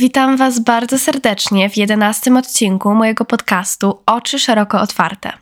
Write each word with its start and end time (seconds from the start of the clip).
Witam 0.00 0.36
Was 0.36 0.58
bardzo 0.58 0.98
serdecznie 0.98 1.70
w 1.70 1.76
jedenastym 1.76 2.36
odcinku 2.36 2.94
mojego 2.94 3.24
podcastu 3.24 4.02
Oczy 4.06 4.38
Szeroko 4.38 4.80
Otwarte. 4.80 5.32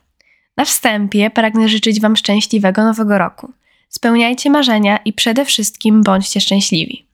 Na 0.57 0.65
wstępie 0.65 1.31
pragnę 1.31 1.69
życzyć 1.69 2.01
Wam 2.01 2.17
szczęśliwego 2.17 2.85
nowego 2.85 3.19
roku. 3.19 3.53
Spełniajcie 3.89 4.51
marzenia 4.51 4.97
i 4.97 5.13
przede 5.13 5.45
wszystkim 5.45 6.03
bądźcie 6.03 6.41
szczęśliwi. 6.41 7.07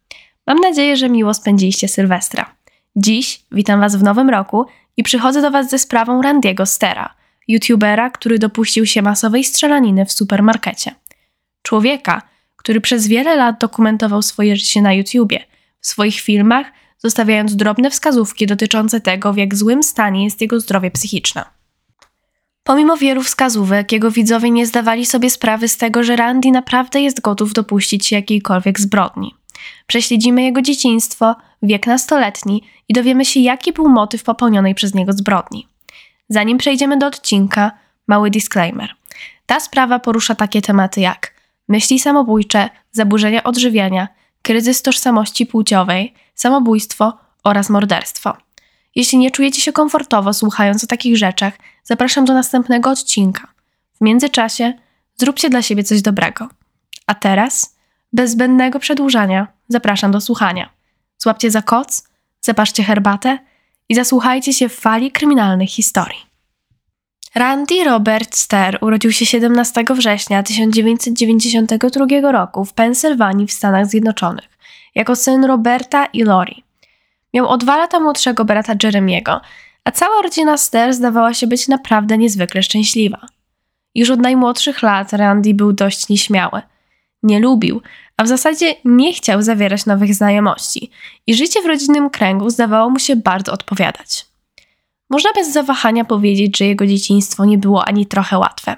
Mam 0.46 0.58
nadzieję, 0.58 0.96
że 0.96 1.08
miło 1.08 1.34
spędziliście 1.34 1.88
Sylwestra. 1.88 2.54
Dziś 2.96 3.43
witam 3.52 3.80
Was 3.80 3.96
w 3.96 4.02
nowym 4.02 4.30
roku 4.30 4.66
i 4.96 5.02
przychodzę 5.02 5.43
do 5.43 5.50
Was 5.50 5.70
ze 5.70 5.79
sprawą 5.79 6.22
Randiego 6.22 6.66
Stera, 6.66 7.14
youtubera, 7.48 8.11
który 8.11 8.38
dopuścił 8.38 8.86
się 8.86 9.02
masowej 9.02 9.45
strzelaniny 9.45 10.06
w 10.06 10.12
supermarkecie. 10.12 10.95
Człowieka, 11.62 12.22
który 12.56 12.80
przez 12.80 13.06
wiele 13.06 13.36
lat 13.36 13.61
dokumentował 13.61 14.22
swoje 14.22 14.56
życie 14.56 14.82
na 14.82 14.93
YouTubie, 14.93 15.45
w 15.80 15.86
swoich 15.86 16.20
filmach, 16.20 16.66
zostawiając 17.05 17.57
drobne 17.57 17.91
wskazówki 17.91 18.46
dotyczące 18.46 19.01
tego, 19.01 19.33
w 19.33 19.37
jak 19.37 19.55
złym 19.55 19.83
stanie 19.83 20.24
jest 20.24 20.41
jego 20.41 20.60
zdrowie 20.60 20.91
psychiczne. 20.91 21.45
Pomimo 22.65 22.97
wielu 22.97 23.23
wskazówek, 23.23 23.93
jego 23.93 24.10
widzowie 24.10 24.51
nie 24.51 24.66
zdawali 24.66 25.07
sobie 25.07 25.30
sprawy 25.30 25.69
z 25.69 25.77
tego, 25.77 26.05
że 26.05 26.16
Randy 26.16 26.51
naprawdę 26.51 27.01
jest 27.01 27.20
gotów 27.20 27.52
dopuścić 27.52 28.07
się 28.07 28.16
jakiejkolwiek 28.16 28.80
zbrodni. 28.80 29.34
Prześledzimy 29.87 30.43
jego 30.43 30.62
dzieciństwo, 30.62 31.37
wiek 31.62 31.87
nastoletni 31.87 32.62
i 32.88 32.95
dowiemy 32.95 33.24
się, 33.24 33.41
jaki 33.41 33.73
był 33.73 33.88
motyw 33.88 34.23
popełnionej 34.23 34.74
przez 34.74 34.95
niego 34.95 35.12
zbrodni. 35.12 35.69
Zanim 36.29 36.59
przejdziemy 36.59 36.96
do 36.96 37.07
odcinka, 37.07 37.71
mały 38.09 38.30
disclaimer. 38.30 38.91
Ta 39.46 39.60
sprawa 39.60 39.98
porusza 39.98 40.34
takie 40.34 40.62
tematy 40.62 41.01
jak 41.01 41.34
myśli 41.69 41.98
samobójcze, 41.98 42.71
zaburzenia 42.93 43.43
odżywiania, 43.43 44.09
kryzys 44.43 44.82
tożsamości 44.82 45.46
płciowej, 45.46 46.15
samobójstwo 46.42 47.19
oraz 47.45 47.70
morderstwo. 47.70 48.37
Jeśli 48.95 49.19
nie 49.19 49.30
czujecie 49.30 49.60
się 49.60 49.73
komfortowo 49.73 50.34
słuchając 50.34 50.84
o 50.84 50.87
takich 50.87 51.16
rzeczach, 51.16 51.54
zapraszam 51.85 52.24
do 52.24 52.35
następnego 52.35 52.90
odcinka. 52.90 53.48
W 53.95 54.01
międzyczasie 54.01 54.74
zróbcie 55.16 55.51
dla 55.51 55.63
siebie 55.63 55.85
coś 55.85 56.02
dobrego. 56.02 56.48
A 57.07 57.15
teraz, 57.15 57.76
bez 58.13 58.30
zbędnego 58.30 58.79
przedłużania, 58.79 59.46
zapraszam 59.68 60.13
do 60.13 60.20
słuchania. 60.20 60.70
Złapcie 61.18 61.51
za 61.51 61.63
koc, 61.63 62.09
zapaszcie 62.40 62.82
herbatę 62.82 63.38
i 63.88 63.95
zasłuchajcie 63.95 64.53
się 64.53 64.69
w 64.69 64.75
fali 64.75 65.12
kryminalnych 65.12 65.70
historii. 65.70 66.20
Randy 67.34 67.84
Robert 67.84 68.37
Ster 68.37 68.78
urodził 68.81 69.12
się 69.12 69.26
17 69.26 69.84
września 69.91 70.43
1992 70.43 72.32
roku 72.32 72.65
w 72.65 72.72
Pensylwanii 72.72 73.47
w 73.47 73.53
Stanach 73.53 73.87
Zjednoczonych 73.87 74.51
jako 74.94 75.16
syn 75.16 75.44
Roberta 75.44 76.06
i 76.06 76.22
Lori. 76.22 76.65
Miał 77.34 77.48
o 77.48 77.56
dwa 77.56 77.76
lata 77.76 78.00
młodszego 78.00 78.44
brata 78.44 78.75
Jeremiego, 78.82 79.41
a 79.84 79.91
cała 79.91 80.22
rodzina 80.22 80.56
Ster 80.59 80.94
zdawała 80.94 81.34
się 81.34 81.47
być 81.47 81.69
naprawdę 81.69 82.19
niezwykle 82.19 82.62
szczęśliwa. 82.62 83.26
Już 83.94 84.10
od 84.10 84.20
najmłodszych 84.20 84.82
lat 84.82 85.12
Randy 85.12 85.54
był 85.54 85.72
dość 85.72 86.09
nieśmiały. 86.09 86.62
Nie 87.22 87.41
lubił, 87.41 87.82
a 88.16 88.25
w 88.25 88.28
zasadzie 88.28 88.75
nie 88.84 89.12
chciał 89.12 89.43
zawierać 89.43 89.87
nowych 89.87 90.15
znajomości 90.15 90.91
i 91.26 91.34
życie 91.34 91.62
w 91.62 91.66
rodzinnym 91.66 92.10
kręgu 92.10 92.50
zdawało 92.50 92.91
mu 92.91 92.98
się 92.98 93.16
bardzo 93.16 93.53
odpowiadać. 93.53 94.26
Można 95.10 95.32
bez 95.32 95.53
zawahania 95.53 96.04
powiedzieć, 96.04 96.59
że 96.59 96.65
jego 96.65 96.87
dzieciństwo 96.87 97.44
nie 97.44 97.59
było 97.59 97.84
ani 97.84 98.06
trochę 98.06 98.38
łatwe. 98.38 98.76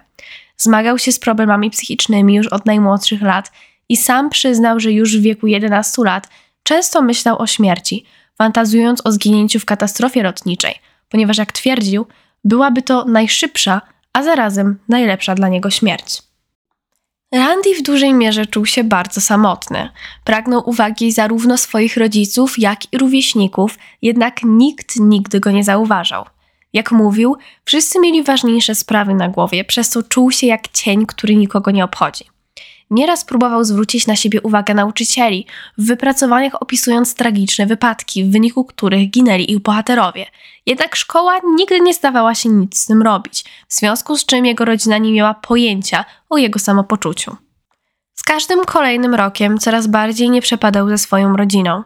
Zmagał 0.57 0.98
się 0.98 1.12
z 1.12 1.19
problemami 1.19 1.70
psychicznymi 1.70 2.35
już 2.35 2.47
od 2.47 2.67
najmłodszych 2.67 3.23
lat 3.23 3.53
i 3.89 3.97
sam 3.97 4.31
przyznał, 4.31 4.81
że 4.81 4.93
już 4.93 5.19
w 5.19 5.23
wieku 5.23 5.47
11 5.47 6.03
lat 6.05 6.29
często 6.63 7.03
myślał 7.03 7.39
o 7.39 7.47
śmierci, 7.47 8.05
fantazując 8.39 9.07
o 9.07 9.13
zginięciu 9.13 9.61
w 9.61 9.65
katastrofie 9.65 10.23
lotniczej, 10.23 10.75
ponieważ 11.09 11.39
jak 11.39 11.53
twierdził, 11.53 12.07
byłaby 12.45 12.83
to 12.83 13.05
najszybsza, 13.05 13.81
a 14.13 14.23
zarazem 14.23 14.79
najlepsza 14.89 15.35
dla 15.35 15.49
niego 15.49 15.71
śmierć. 15.71 16.23
Randy 17.35 17.75
w 17.75 17.83
dużej 17.83 18.14
mierze 18.14 18.47
czuł 18.47 18.67
się 18.67 18.85
bardzo 18.85 19.20
samotny. 19.20 19.89
Pragnął 20.25 20.69
uwagi 20.70 21.13
zarówno 21.13 21.58
swoich 21.58 21.97
rodziców, 21.97 22.58
jak 22.58 22.92
i 22.92 22.98
rówieśników, 22.98 23.79
jednak 24.03 24.41
nikt 24.45 24.97
nigdy 25.01 25.41
go 25.41 25.51
nie 25.51 25.64
zauważał. 25.64 26.25
Jak 26.73 26.92
mówił, 26.92 27.37
wszyscy 27.64 28.01
mieli 28.01 28.23
ważniejsze 28.23 28.75
sprawy 28.75 29.14
na 29.14 29.29
głowie, 29.29 29.64
przez 29.64 29.89
co 29.89 30.03
czuł 30.03 30.31
się 30.31 30.47
jak 30.47 30.69
cień, 30.69 31.07
który 31.07 31.37
nikogo 31.37 31.70
nie 31.70 31.85
obchodzi. 31.85 32.33
Nieraz 32.90 33.24
próbował 33.24 33.64
zwrócić 33.64 34.06
na 34.06 34.17
siebie 34.17 34.42
uwagę 34.42 34.74
nauczycieli, 34.74 35.46
w 35.78 35.86
wypracowaniach 35.86 36.62
opisując 36.62 37.14
tragiczne 37.14 37.67
wypadki, 37.67 38.24
w 38.24 38.33
wyniku 38.33 38.64
których 38.64 39.11
ginęli 39.11 39.52
ich 39.52 39.58
bohaterowie. 39.58 40.27
Jednak 40.67 40.96
szkoła 40.96 41.39
nigdy 41.56 41.80
nie 41.80 41.95
zdawała 41.95 42.34
się 42.34 42.48
nic 42.48 42.78
z 42.78 42.86
tym 42.86 43.02
robić, 43.02 43.45
w 43.68 43.74
związku 43.74 44.17
z 44.17 44.27
czym 44.27 44.46
jego 44.46 44.64
rodzina 44.64 44.98
nie 44.98 45.12
miała 45.12 45.34
pojęcia 45.34 46.05
o 46.30 46.36
jego 46.36 46.58
samopoczuciu. 46.58 47.36
Z 48.14 48.22
każdym 48.22 48.64
kolejnym 48.64 49.14
rokiem 49.14 49.58
coraz 49.58 49.86
bardziej 49.86 50.30
nie 50.30 50.42
przepadał 50.42 50.89
ze 50.89 50.98
swoją 50.98 51.36
rodziną. 51.36 51.83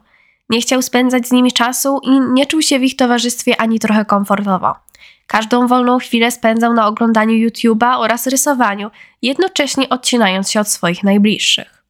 Nie 0.51 0.61
chciał 0.61 0.83
spędzać 0.83 1.29
z 1.29 1.33
nimi 1.33 1.53
czasu 1.53 2.01
i 2.03 2.21
nie 2.21 2.47
czuł 2.47 2.63
się 2.63 2.79
w 2.79 2.83
ich 2.83 2.97
towarzystwie 2.97 3.61
ani 3.61 3.79
trochę 3.79 4.05
komfortowo. 4.05 4.88
Każdą 5.29 5.67
wolną 5.67 5.99
chwilę 5.99 6.31
spędzał 6.31 6.75
na 6.75 6.87
oglądaniu 6.87 7.49
YouTube'a 7.49 7.99
oraz 7.99 8.27
rysowaniu, 8.27 8.91
jednocześnie 9.23 9.89
odcinając 9.89 10.51
się 10.51 10.61
od 10.61 10.69
swoich 10.69 11.05
najbliższych. 11.05 11.85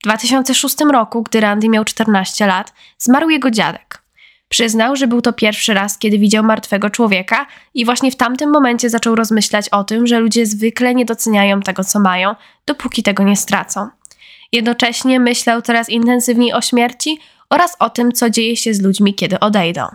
W 0.00 0.04
2006 0.04 0.76
roku, 0.92 1.22
gdy 1.22 1.40
Randy 1.40 1.68
miał 1.68 1.84
14 1.84 2.46
lat, 2.46 2.72
zmarł 2.98 3.30
jego 3.30 3.50
dziadek. 3.50 4.02
Przyznał, 4.48 4.96
że 4.96 5.06
był 5.06 5.22
to 5.22 5.32
pierwszy 5.32 5.74
raz, 5.74 5.98
kiedy 5.98 6.18
widział 6.18 6.44
martwego 6.44 6.90
człowieka, 6.90 7.46
i 7.74 7.84
właśnie 7.84 8.10
w 8.10 8.16
tamtym 8.16 8.50
momencie 8.50 8.90
zaczął 8.90 9.14
rozmyślać 9.14 9.68
o 9.68 9.84
tym, 9.84 10.06
że 10.06 10.20
ludzie 10.20 10.46
zwykle 10.46 10.94
nie 10.94 11.04
doceniają 11.04 11.60
tego, 11.60 11.84
co 11.84 12.00
mają, 12.00 12.34
dopóki 12.66 13.02
tego 13.02 13.22
nie 13.22 13.36
stracą. 13.36 13.88
Jednocześnie 14.52 15.20
myślał 15.20 15.62
coraz 15.62 15.88
intensywniej 15.88 16.52
o 16.52 16.60
śmierci 16.60 17.18
oraz 17.50 17.76
o 17.78 17.90
tym, 17.90 18.12
co 18.12 18.30
dzieje 18.30 18.56
się 18.56 18.74
z 18.74 18.82
ludźmi, 18.82 19.14
kiedy 19.14 19.40
odejdą. 19.40 19.86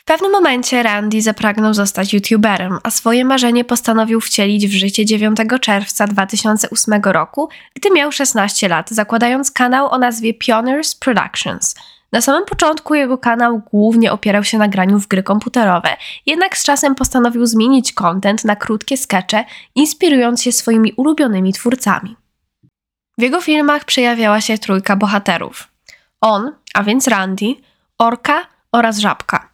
W 0.00 0.04
pewnym 0.04 0.32
momencie 0.32 0.82
Randy 0.82 1.22
zapragnął 1.22 1.74
zostać 1.74 2.12
youtuberem, 2.12 2.78
a 2.82 2.90
swoje 2.90 3.24
marzenie 3.24 3.64
postanowił 3.64 4.20
wcielić 4.20 4.66
w 4.66 4.72
życie 4.72 5.06
9 5.06 5.38
czerwca 5.60 6.06
2008 6.06 7.02
roku, 7.04 7.48
gdy 7.74 7.90
miał 7.90 8.12
16 8.12 8.68
lat, 8.68 8.90
zakładając 8.90 9.50
kanał 9.50 9.90
o 9.90 9.98
nazwie 9.98 10.34
Pioneers 10.34 10.94
Productions. 10.94 11.74
Na 12.12 12.20
samym 12.20 12.44
początku 12.44 12.94
jego 12.94 13.18
kanał 13.18 13.62
głównie 13.70 14.12
opierał 14.12 14.44
się 14.44 14.58
na 14.58 14.68
graniu 14.68 14.98
w 14.98 15.08
gry 15.08 15.22
komputerowe, 15.22 15.96
jednak 16.26 16.58
z 16.58 16.64
czasem 16.64 16.94
postanowił 16.94 17.46
zmienić 17.46 17.92
content 17.92 18.44
na 18.44 18.56
krótkie 18.56 18.96
skecze, 18.96 19.44
inspirując 19.74 20.42
się 20.42 20.52
swoimi 20.52 20.92
ulubionymi 20.92 21.52
twórcami. 21.52 22.16
W 23.18 23.22
jego 23.22 23.40
filmach 23.40 23.84
przejawiała 23.84 24.40
się 24.40 24.58
trójka 24.58 24.96
bohaterów. 24.96 25.68
On, 26.20 26.52
a 26.74 26.82
więc 26.82 27.08
Randy, 27.08 27.54
Orka 27.98 28.46
oraz 28.72 28.98
Żabka. 28.98 29.49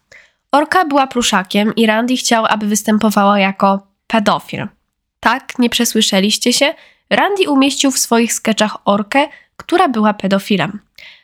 Orka 0.51 0.85
była 0.85 1.07
pluszakiem 1.07 1.75
i 1.75 1.85
Randy 1.85 2.15
chciał, 2.15 2.45
aby 2.49 2.67
występowała 2.67 3.39
jako 3.39 3.87
pedofil. 4.07 4.67
Tak, 5.19 5.59
nie 5.59 5.69
przesłyszeliście 5.69 6.53
się? 6.53 6.73
Randy 7.09 7.49
umieścił 7.49 7.91
w 7.91 7.99
swoich 7.99 8.33
sketchach 8.33 8.77
orkę, 8.85 9.27
która 9.57 9.87
była 9.87 10.13
pedofilem. 10.13 10.79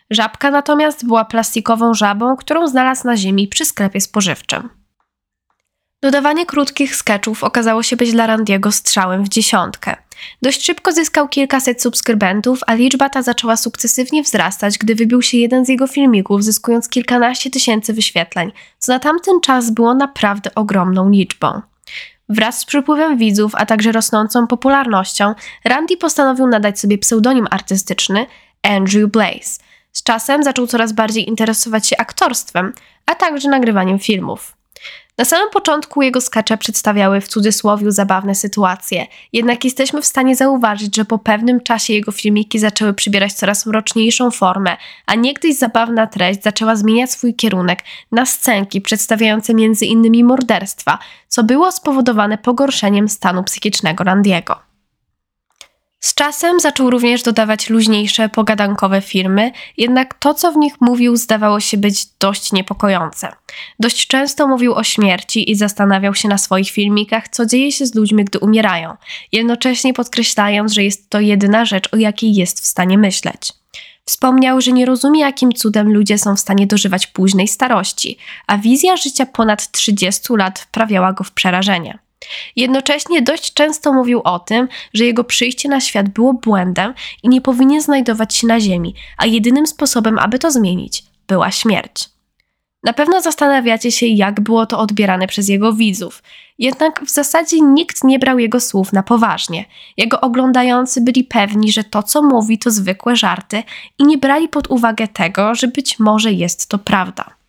Żabka 0.10 0.52
natomiast 0.52 1.06
była 1.06 1.26
plastikową 1.26 1.94
żabą, 1.94 2.36
którą 2.36 2.68
znalazł 2.68 3.08
na 3.08 3.18
ziemi 3.18 3.48
przy 3.48 3.66
sklepie 3.66 4.02
spożywczym. 4.02 4.70
Dodawanie 6.02 6.46
krótkich 6.46 6.96
sketchów 6.96 7.44
okazało 7.44 7.84
się 7.84 7.96
być 7.96 8.12
dla 8.12 8.28
Randiego 8.28 8.72
strzałem 8.72 9.24
w 9.24 9.30
dziesiątkę. 9.30 9.96
Dość 10.42 10.66
szybko 10.66 10.92
zyskał 10.92 11.28
kilkaset 11.28 11.82
subskrybentów, 11.82 12.60
a 12.68 12.74
liczba 12.74 13.10
ta 13.10 13.22
zaczęła 13.22 13.58
sukcesywnie 13.58 14.24
wzrastać, 14.24 14.78
gdy 14.78 14.96
wybił 14.96 15.22
się 15.22 15.38
jeden 15.38 15.66
z 15.66 15.70
jego 15.70 15.88
filmików, 15.88 16.44
zyskując 16.44 16.90
kilkanaście 16.90 17.50
tysięcy 17.50 17.94
wyświetleń, 17.94 18.52
co 18.80 18.92
na 18.92 19.00
tamten 19.00 19.42
czas 19.42 19.72
było 19.72 19.94
naprawdę 19.94 20.56
ogromną 20.56 21.10
liczbą. 21.10 21.62
Wraz 22.30 22.60
z 22.60 22.66
przypływem 22.66 23.18
widzów, 23.18 23.56
a 23.56 23.66
także 23.66 23.92
rosnącą 23.92 24.48
popularnością, 24.48 25.34
Randy 25.66 25.98
postanowił 25.98 26.48
nadać 26.48 26.80
sobie 26.80 26.98
pseudonim 26.98 27.48
artystyczny 27.52 28.26
Andrew 28.64 29.12
Blaze. 29.12 29.60
Z 29.92 30.04
czasem 30.04 30.44
zaczął 30.44 30.68
coraz 30.68 30.94
bardziej 30.94 31.30
interesować 31.30 31.88
się 31.88 31.98
aktorstwem, 31.98 32.74
a 33.06 33.16
także 33.16 33.50
nagrywaniem 33.50 34.00
filmów. 34.00 34.63
Na 35.18 35.26
samym 35.26 35.50
początku 35.50 36.02
jego 36.02 36.22
skacze 36.22 36.58
przedstawiały 36.58 37.22
w 37.22 37.28
cudzysłowie 37.28 37.92
zabawne 37.92 38.36
sytuacje, 38.36 39.08
jednak 39.34 39.64
jesteśmy 39.64 40.02
w 40.02 40.06
stanie 40.06 40.36
zauważyć, 40.36 40.96
że 40.96 41.06
po 41.06 41.18
pewnym 41.18 41.62
czasie 41.62 41.94
jego 41.94 42.12
filmiki 42.12 42.60
zaczęły 42.60 42.94
przybierać 42.94 43.34
coraz 43.34 43.66
mroczniejszą 43.66 44.32
formę, 44.32 44.78
a 45.06 45.16
niegdyś 45.16 45.58
zabawna 45.58 46.08
treść 46.08 46.44
zaczęła 46.44 46.76
zmieniać 46.76 47.12
swój 47.12 47.36
kierunek 47.36 47.80
na 48.12 48.26
scenki 48.26 48.82
przedstawiające 48.82 49.54
między 49.54 49.86
innymi 49.86 50.24
morderstwa, 50.24 51.00
co 51.28 51.44
było 51.44 51.72
spowodowane 51.72 52.38
pogorszeniem 52.38 53.10
stanu 53.10 53.44
psychicznego 53.44 54.04
Randiego. 54.04 54.73
Z 56.04 56.14
czasem 56.14 56.60
zaczął 56.60 56.90
również 56.90 57.24
dodawać 57.24 57.70
luźniejsze, 57.70 58.30
pogadankowe 58.30 59.02
filmy, 59.02 59.52
jednak 59.78 60.14
to, 60.14 60.34
co 60.34 60.52
w 60.52 60.58
nich 60.58 60.74
mówił, 60.82 61.16
zdawało 61.16 61.60
się 61.60 61.78
być 61.78 62.06
dość 62.20 62.52
niepokojące. 62.52 63.32
Dość 63.80 64.08
często 64.08 64.48
mówił 64.48 64.74
o 64.74 64.84
śmierci 64.84 65.52
i 65.52 65.56
zastanawiał 65.56 66.16
się 66.16 66.28
na 66.28 66.38
swoich 66.38 66.70
filmikach, 66.70 67.28
co 67.28 67.46
dzieje 67.46 67.72
się 67.72 67.86
z 67.86 67.96
ludźmi, 67.96 68.26
gdy 68.26 68.40
umierają, 68.40 68.96
jednocześnie 69.32 69.94
podkreślając, 69.94 70.74
że 70.74 70.84
jest 70.84 71.10
to 71.10 71.20
jedyna 71.20 71.66
rzecz, 71.66 71.94
o 71.94 71.98
jakiej 71.98 72.34
jest 72.34 72.62
w 72.62 72.68
stanie 72.68 72.98
myśleć. 72.98 73.54
Wspomniał, 74.06 74.62
że 74.62 74.72
nie 74.72 74.86
rozumie, 74.86 75.22
jakim 75.22 75.52
cudem 75.54 75.94
ludzie 75.94 76.18
są 76.18 76.36
w 76.36 76.40
stanie 76.40 76.68
dożywać 76.68 77.08
późnej 77.08 77.48
starości, 77.48 78.18
a 78.48 78.58
wizja 78.58 78.98
życia 78.98 79.26
ponad 79.26 79.72
30 79.72 80.34
lat 80.34 80.60
wprawiała 80.60 81.14
go 81.14 81.24
w 81.24 81.32
przerażenie. 81.32 82.00
Jednocześnie 82.56 83.22
dość 83.22 83.54
często 83.54 83.94
mówił 83.94 84.22
o 84.24 84.40
tym, 84.40 84.68
że 84.94 85.06
jego 85.06 85.24
przyjście 85.24 85.70
na 85.70 85.82
świat 85.82 86.10
było 86.10 86.34
błędem 86.34 86.94
i 87.24 87.30
nie 87.30 87.42
powinien 87.42 87.82
znajdować 87.82 88.36
się 88.36 88.48
na 88.48 88.60
Ziemi, 88.60 88.96
a 89.18 89.26
jedynym 89.26 89.68
sposobem, 89.68 90.20
aby 90.20 90.40
to 90.40 90.52
zmienić, 90.52 91.04
była 91.28 91.52
śmierć. 91.52 92.10
Na 92.84 92.94
pewno 92.94 93.22
zastanawiacie 93.22 93.92
się, 93.92 94.06
jak 94.06 94.42
było 94.42 94.66
to 94.66 94.80
odbierane 94.80 95.28
przez 95.28 95.50
jego 95.50 95.74
widzów. 95.74 96.24
Jednak 96.60 97.02
w 97.06 97.10
zasadzie 97.10 97.62
nikt 97.62 98.04
nie 98.04 98.20
brał 98.20 98.40
jego 98.40 98.60
słów 98.60 98.94
na 98.94 99.04
poważnie. 99.04 99.66
Jego 99.98 100.22
oglądający 100.22 101.02
byli 101.02 101.24
pewni, 101.24 101.72
że 101.72 101.84
to, 101.84 102.04
co 102.04 102.22
mówi, 102.22 102.60
to 102.60 102.72
zwykłe 102.72 103.16
żarty 103.16 103.64
i 104.00 104.04
nie 104.04 104.18
brali 104.18 104.50
pod 104.50 104.72
uwagę 104.72 105.08
tego, 105.08 105.56
że 105.56 105.68
być 105.68 106.00
może 106.00 106.32
jest 106.32 106.70
to 106.70 106.78
prawda. 106.78 107.43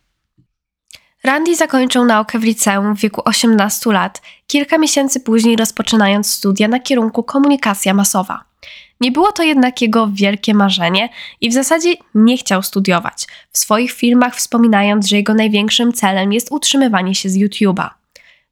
Randy 1.25 1.55
zakończył 1.55 2.05
naukę 2.05 2.39
w 2.39 2.43
liceum 2.43 2.95
w 2.95 2.99
wieku 2.99 3.21
18 3.25 3.91
lat, 3.91 4.21
kilka 4.47 4.77
miesięcy 4.77 5.19
później 5.19 5.55
rozpoczynając 5.55 6.31
studia 6.31 6.67
na 6.67 6.79
kierunku 6.79 7.23
komunikacja 7.23 7.93
masowa. 7.93 8.43
Nie 9.01 9.11
było 9.11 9.31
to 9.31 9.43
jednak 9.43 9.81
jego 9.81 10.09
wielkie 10.13 10.53
marzenie 10.53 11.09
i 11.41 11.49
w 11.49 11.53
zasadzie 11.53 11.93
nie 12.15 12.37
chciał 12.37 12.63
studiować, 12.63 13.27
w 13.51 13.57
swoich 13.57 13.91
filmach 13.91 14.35
wspominając, 14.35 15.07
że 15.07 15.15
jego 15.15 15.33
największym 15.33 15.93
celem 15.93 16.33
jest 16.33 16.51
utrzymywanie 16.51 17.15
się 17.15 17.29
z 17.29 17.37
YouTube'a. 17.37 17.89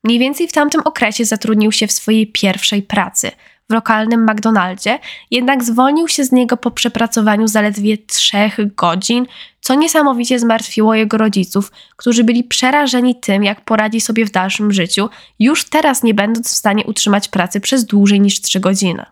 Mniej 0.03 0.19
więcej 0.19 0.47
w 0.47 0.53
tamtym 0.53 0.81
okresie 0.85 1.25
zatrudnił 1.25 1.71
się 1.71 1.87
w 1.87 1.91
swojej 1.91 2.27
pierwszej 2.27 2.81
pracy 2.81 3.31
w 3.69 3.73
lokalnym 3.73 4.23
McDonaldzie, 4.23 4.99
jednak 5.31 5.63
zwolnił 5.63 6.07
się 6.07 6.23
z 6.23 6.31
niego 6.31 6.57
po 6.57 6.71
przepracowaniu 6.71 7.47
zaledwie 7.47 7.97
trzech 7.97 8.75
godzin, 8.75 9.25
co 9.61 9.75
niesamowicie 9.75 10.39
zmartwiło 10.39 10.95
jego 10.95 11.17
rodziców, 11.17 11.71
którzy 11.95 12.23
byli 12.23 12.43
przerażeni 12.43 13.15
tym, 13.15 13.43
jak 13.43 13.61
poradzi 13.61 14.01
sobie 14.01 14.25
w 14.25 14.31
dalszym 14.31 14.71
życiu, 14.71 15.09
już 15.39 15.69
teraz 15.69 16.03
nie 16.03 16.13
będąc 16.13 16.49
w 16.49 16.55
stanie 16.55 16.83
utrzymać 16.85 17.27
pracy 17.27 17.61
przez 17.61 17.85
dłużej 17.85 18.21
niż 18.21 18.41
trzy 18.41 18.59
godziny. 18.59 19.05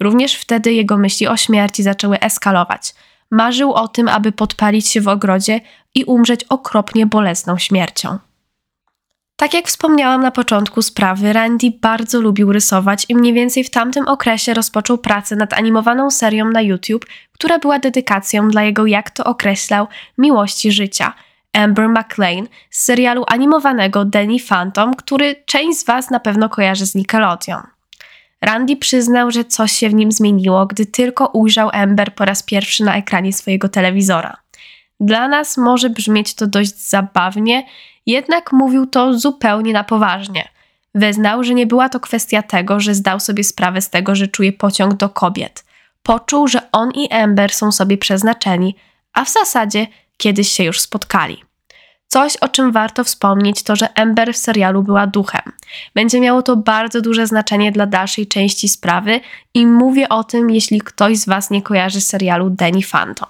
Również 0.00 0.34
wtedy 0.34 0.72
jego 0.72 0.96
myśli 0.98 1.28
o 1.28 1.36
śmierci 1.36 1.82
zaczęły 1.82 2.20
eskalować. 2.20 2.94
Marzył 3.30 3.72
o 3.72 3.88
tym, 3.88 4.08
aby 4.08 4.32
podpalić 4.32 4.88
się 4.88 5.00
w 5.00 5.08
ogrodzie 5.08 5.60
i 5.94 6.04
umrzeć 6.04 6.44
okropnie 6.44 7.06
bolesną 7.06 7.58
śmiercią. 7.58 8.18
Tak 9.40 9.54
jak 9.54 9.68
wspomniałam 9.68 10.22
na 10.22 10.30
początku 10.30 10.82
sprawy, 10.82 11.32
Randy 11.32 11.72
bardzo 11.80 12.20
lubił 12.20 12.52
rysować 12.52 13.06
i 13.08 13.14
mniej 13.14 13.32
więcej 13.32 13.64
w 13.64 13.70
tamtym 13.70 14.08
okresie 14.08 14.54
rozpoczął 14.54 14.98
pracę 14.98 15.36
nad 15.36 15.52
animowaną 15.52 16.10
serią 16.10 16.50
na 16.50 16.60
YouTube, 16.60 17.06
która 17.32 17.58
była 17.58 17.78
dedykacją 17.78 18.48
dla 18.48 18.62
jego, 18.62 18.86
jak 18.86 19.10
to 19.10 19.24
określał, 19.24 19.86
miłości 20.18 20.72
życia. 20.72 21.12
Amber 21.52 21.88
McLean 21.88 22.48
z 22.70 22.84
serialu 22.84 23.24
animowanego 23.28 24.04
Danny 24.04 24.36
Phantom, 24.48 24.94
który 24.94 25.36
część 25.46 25.78
z 25.78 25.84
Was 25.84 26.10
na 26.10 26.20
pewno 26.20 26.48
kojarzy 26.48 26.86
z 26.86 26.94
Nickelodeon. 26.94 27.62
Randy 28.42 28.76
przyznał, 28.76 29.30
że 29.30 29.44
coś 29.44 29.72
się 29.72 29.88
w 29.88 29.94
nim 29.94 30.12
zmieniło, 30.12 30.66
gdy 30.66 30.86
tylko 30.86 31.26
ujrzał 31.26 31.70
Amber 31.72 32.14
po 32.14 32.24
raz 32.24 32.42
pierwszy 32.42 32.84
na 32.84 32.96
ekranie 32.96 33.32
swojego 33.32 33.68
telewizora. 33.68 34.36
Dla 35.00 35.28
nas 35.28 35.56
może 35.56 35.90
brzmieć 35.90 36.34
to 36.34 36.46
dość 36.46 36.74
zabawnie, 36.74 37.62
jednak 38.10 38.52
mówił 38.52 38.86
to 38.86 39.18
zupełnie 39.18 39.72
na 39.72 39.84
poważnie. 39.84 40.48
Wyznał, 40.94 41.44
że 41.44 41.54
nie 41.54 41.66
była 41.66 41.88
to 41.88 42.00
kwestia 42.00 42.42
tego, 42.42 42.80
że 42.80 42.94
zdał 42.94 43.20
sobie 43.20 43.44
sprawę 43.44 43.80
z 43.80 43.90
tego, 43.90 44.14
że 44.14 44.28
czuje 44.28 44.52
pociąg 44.52 44.94
do 44.94 45.08
kobiet. 45.08 45.64
Poczuł, 46.02 46.48
że 46.48 46.70
on 46.72 46.90
i 46.90 47.12
Amber 47.12 47.52
są 47.52 47.72
sobie 47.72 47.98
przeznaczeni, 47.98 48.76
a 49.12 49.24
w 49.24 49.30
zasadzie 49.30 49.86
kiedyś 50.16 50.48
się 50.48 50.64
już 50.64 50.80
spotkali. 50.80 51.44
Coś, 52.12 52.36
o 52.36 52.48
czym 52.48 52.72
warto 52.72 53.04
wspomnieć, 53.04 53.62
to 53.62 53.76
że 53.76 53.98
Amber 53.98 54.34
w 54.34 54.36
serialu 54.36 54.82
była 54.82 55.06
duchem. 55.06 55.42
Będzie 55.94 56.20
miało 56.20 56.42
to 56.42 56.56
bardzo 56.56 57.00
duże 57.00 57.26
znaczenie 57.26 57.72
dla 57.72 57.86
dalszej 57.86 58.26
części 58.26 58.68
sprawy 58.68 59.20
i 59.54 59.66
mówię 59.66 60.08
o 60.08 60.24
tym, 60.24 60.50
jeśli 60.50 60.80
ktoś 60.80 61.18
z 61.18 61.26
Was 61.26 61.50
nie 61.50 61.62
kojarzy 61.62 62.00
serialu 62.00 62.50
Danny 62.50 62.82
Phantom. 62.82 63.28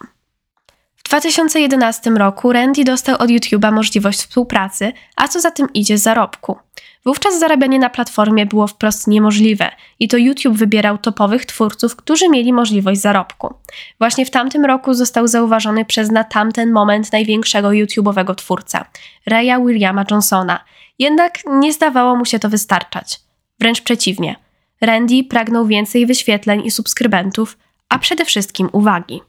W 1.10 1.12
2011 1.12 2.10
roku 2.10 2.52
Randy 2.52 2.84
dostał 2.84 3.16
od 3.18 3.30
YouTube'a 3.30 3.72
możliwość 3.72 4.18
współpracy, 4.18 4.92
a 5.16 5.28
co 5.28 5.40
za 5.40 5.50
tym 5.50 5.72
idzie 5.74 5.98
zarobku. 5.98 6.56
Wówczas 7.04 7.38
zarabianie 7.38 7.78
na 7.78 7.90
platformie 7.90 8.46
było 8.46 8.66
wprost 8.66 9.06
niemożliwe 9.06 9.70
i 10.00 10.08
to 10.08 10.16
YouTube 10.16 10.56
wybierał 10.56 10.98
topowych 10.98 11.46
twórców, 11.46 11.96
którzy 11.96 12.28
mieli 12.28 12.52
możliwość 12.52 13.00
zarobku. 13.00 13.54
Właśnie 13.98 14.26
w 14.26 14.30
tamtym 14.30 14.64
roku 14.64 14.94
został 14.94 15.28
zauważony 15.28 15.84
przez 15.84 16.10
na 16.10 16.24
tamten 16.24 16.72
moment 16.72 17.12
największego 17.12 17.68
YouTube'owego 17.68 18.34
twórcę, 18.34 18.84
Raya 19.26 19.66
Williama 19.66 20.04
Johnsona. 20.10 20.64
Jednak 20.98 21.38
nie 21.46 21.72
zdawało 21.72 22.16
mu 22.16 22.24
się 22.24 22.38
to 22.38 22.48
wystarczać. 22.48 23.20
Wręcz 23.60 23.80
przeciwnie. 23.80 24.36
Randy 24.80 25.24
pragnął 25.24 25.66
więcej 25.66 26.06
wyświetleń 26.06 26.62
i 26.64 26.70
subskrybentów, 26.70 27.58
a 27.88 27.98
przede 27.98 28.24
wszystkim 28.24 28.68
uwagi. 28.72 29.20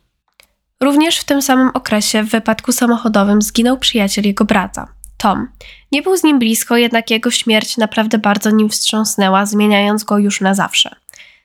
Również 0.81 1.17
w 1.17 1.23
tym 1.23 1.41
samym 1.41 1.69
okresie 1.73 2.23
w 2.23 2.29
wypadku 2.29 2.71
samochodowym 2.71 3.41
zginął 3.41 3.77
przyjaciel 3.77 4.25
jego 4.25 4.45
brata, 4.45 4.87
Tom. 5.17 5.47
Nie 5.91 6.01
był 6.01 6.17
z 6.17 6.23
nim 6.23 6.39
blisko, 6.39 6.77
jednak 6.77 7.11
jego 7.11 7.31
śmierć 7.31 7.77
naprawdę 7.77 8.17
bardzo 8.17 8.49
nim 8.51 8.69
wstrząsnęła, 8.69 9.45
zmieniając 9.45 10.03
go 10.03 10.17
już 10.17 10.41
na 10.41 10.53
zawsze. 10.53 10.95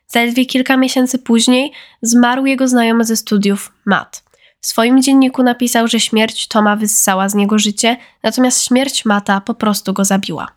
Zaledwie 0.09 0.47
kilka 0.47 0.77
miesięcy 0.77 1.19
później 1.19 1.73
zmarł 2.03 2.47
jego 2.47 2.69
znajomy 2.69 3.05
ze 3.05 3.17
studiów, 3.17 3.73
Matt. 3.85 4.25
W 4.61 4.67
swoim 4.67 5.03
dzienniku 5.03 5.43
napisał, 5.43 5.89
że 5.89 6.01
śmierć 6.01 6.49
Toma 6.49 6.77
wyssała 6.77 7.29
z 7.29 7.35
niego 7.35 7.59
życie, 7.59 7.97
natomiast 8.23 8.65
śmierć 8.65 9.05
Mata 9.05 9.41
po 9.41 9.55
prostu 9.55 9.93
go 9.93 10.05
zabiła. 10.05 10.49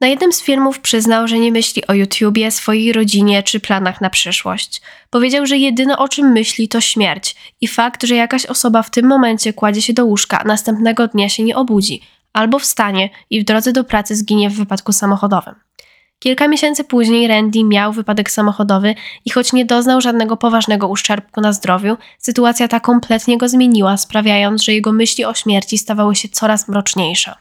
Na 0.00 0.08
jednym 0.08 0.32
z 0.32 0.42
filmów 0.42 0.80
przyznał, 0.80 1.28
że 1.28 1.38
nie 1.38 1.52
myśli 1.52 1.86
o 1.86 1.94
YouTubie, 1.94 2.50
swojej 2.50 2.92
rodzinie 2.92 3.42
czy 3.42 3.60
planach 3.60 4.00
na 4.00 4.10
przyszłość. 4.10 4.82
Powiedział, 5.10 5.46
że 5.46 5.56
jedyne 5.56 5.98
o 5.98 6.08
czym 6.08 6.32
myśli 6.32 6.68
to 6.68 6.80
śmierć 6.80 7.36
i 7.60 7.68
fakt, 7.68 8.04
że 8.04 8.14
jakaś 8.14 8.46
osoba 8.46 8.82
w 8.82 8.90
tym 8.90 9.06
momencie 9.06 9.52
kładzie 9.52 9.82
się 9.82 9.92
do 9.92 10.04
łóżka, 10.04 10.40
a 10.40 10.44
następnego 10.44 11.08
dnia 11.08 11.28
się 11.28 11.42
nie 11.42 11.56
obudzi, 11.56 12.00
albo 12.32 12.58
wstanie 12.58 13.10
i 13.30 13.40
w 13.40 13.44
drodze 13.44 13.72
do 13.72 13.84
pracy 13.84 14.16
zginie 14.16 14.50
w 14.50 14.54
wypadku 14.54 14.92
samochodowym. 14.92 15.54
Kilka 16.18 16.48
miesięcy 16.48 16.84
później 16.84 17.28
Randy 17.28 17.64
miał 17.64 17.92
wypadek 17.92 18.30
samochodowy 18.30 18.94
i 19.24 19.30
choć 19.30 19.52
nie 19.52 19.64
doznał 19.64 20.00
żadnego 20.00 20.36
poważnego 20.36 20.88
uszczerbku 20.88 21.40
na 21.40 21.52
zdrowiu, 21.52 21.96
sytuacja 22.18 22.68
ta 22.68 22.80
kompletnie 22.80 23.38
go 23.38 23.48
zmieniła, 23.48 23.96
sprawiając, 23.96 24.62
że 24.62 24.72
jego 24.72 24.92
myśli 24.92 25.24
o 25.24 25.34
śmierci 25.34 25.78
stawały 25.78 26.16
się 26.16 26.28
coraz 26.28 26.68
mroczniejsze. 26.68 27.34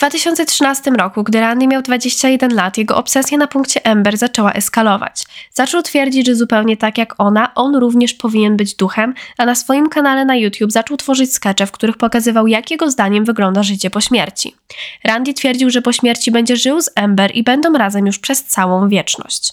W 0.00 0.02
2013 0.02 0.90
roku, 0.90 1.24
gdy 1.24 1.40
Randy 1.40 1.66
miał 1.66 1.82
21 1.82 2.54
lat, 2.54 2.78
jego 2.78 2.96
obsesja 2.96 3.38
na 3.38 3.46
punkcie 3.46 3.84
Ember 3.84 4.16
zaczęła 4.16 4.52
eskalować. 4.52 5.24
Zaczął 5.52 5.82
twierdzić, 5.82 6.26
że 6.26 6.34
zupełnie 6.34 6.76
tak 6.76 6.98
jak 6.98 7.14
ona, 7.18 7.54
on 7.54 7.76
również 7.76 8.14
powinien 8.14 8.56
być 8.56 8.74
duchem, 8.74 9.14
a 9.38 9.46
na 9.46 9.54
swoim 9.54 9.88
kanale 9.88 10.24
na 10.24 10.36
YouTube 10.36 10.72
zaczął 10.72 10.96
tworzyć 10.96 11.32
skecze, 11.32 11.66
w 11.66 11.72
których 11.72 11.96
pokazywał, 11.96 12.46
jak 12.46 12.70
jego 12.70 12.90
zdaniem 12.90 13.24
wygląda 13.24 13.62
życie 13.62 13.90
po 13.90 14.00
śmierci. 14.00 14.54
Randy 15.04 15.34
twierdził, 15.34 15.70
że 15.70 15.82
po 15.82 15.92
śmierci 15.92 16.30
będzie 16.30 16.56
żył 16.56 16.80
z 16.82 16.90
Ember 16.94 17.36
i 17.36 17.42
będą 17.42 17.72
razem 17.72 18.06
już 18.06 18.18
przez 18.18 18.44
całą 18.44 18.88
wieczność. 18.88 19.50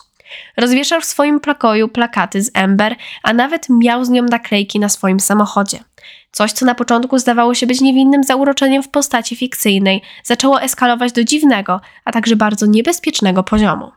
Rozwieszał 0.57 1.01
w 1.01 1.05
swoim 1.05 1.39
plakoju 1.39 1.87
plakaty 1.87 2.43
z 2.43 2.51
Ember, 2.53 2.95
a 3.23 3.33
nawet 3.33 3.67
miał 3.69 4.05
z 4.05 4.09
nią 4.09 4.23
naklejki 4.23 4.79
na 4.79 4.89
swoim 4.89 5.19
samochodzie. 5.19 5.79
Coś, 6.37 6.51
co 6.51 6.65
na 6.65 6.75
początku 6.75 7.19
zdawało 7.19 7.53
się 7.53 7.67
być 7.67 7.81
niewinnym 7.81 8.23
zauroczeniem 8.23 8.83
w 8.83 8.89
postaci 8.89 9.35
fikcyjnej, 9.35 10.01
zaczęło 10.23 10.61
eskalować 10.61 11.11
do 11.11 11.23
dziwnego, 11.23 11.81
a 12.05 12.11
także 12.11 12.35
bardzo 12.35 12.65
niebezpiecznego 12.65 13.43
poziomu. 13.43 13.91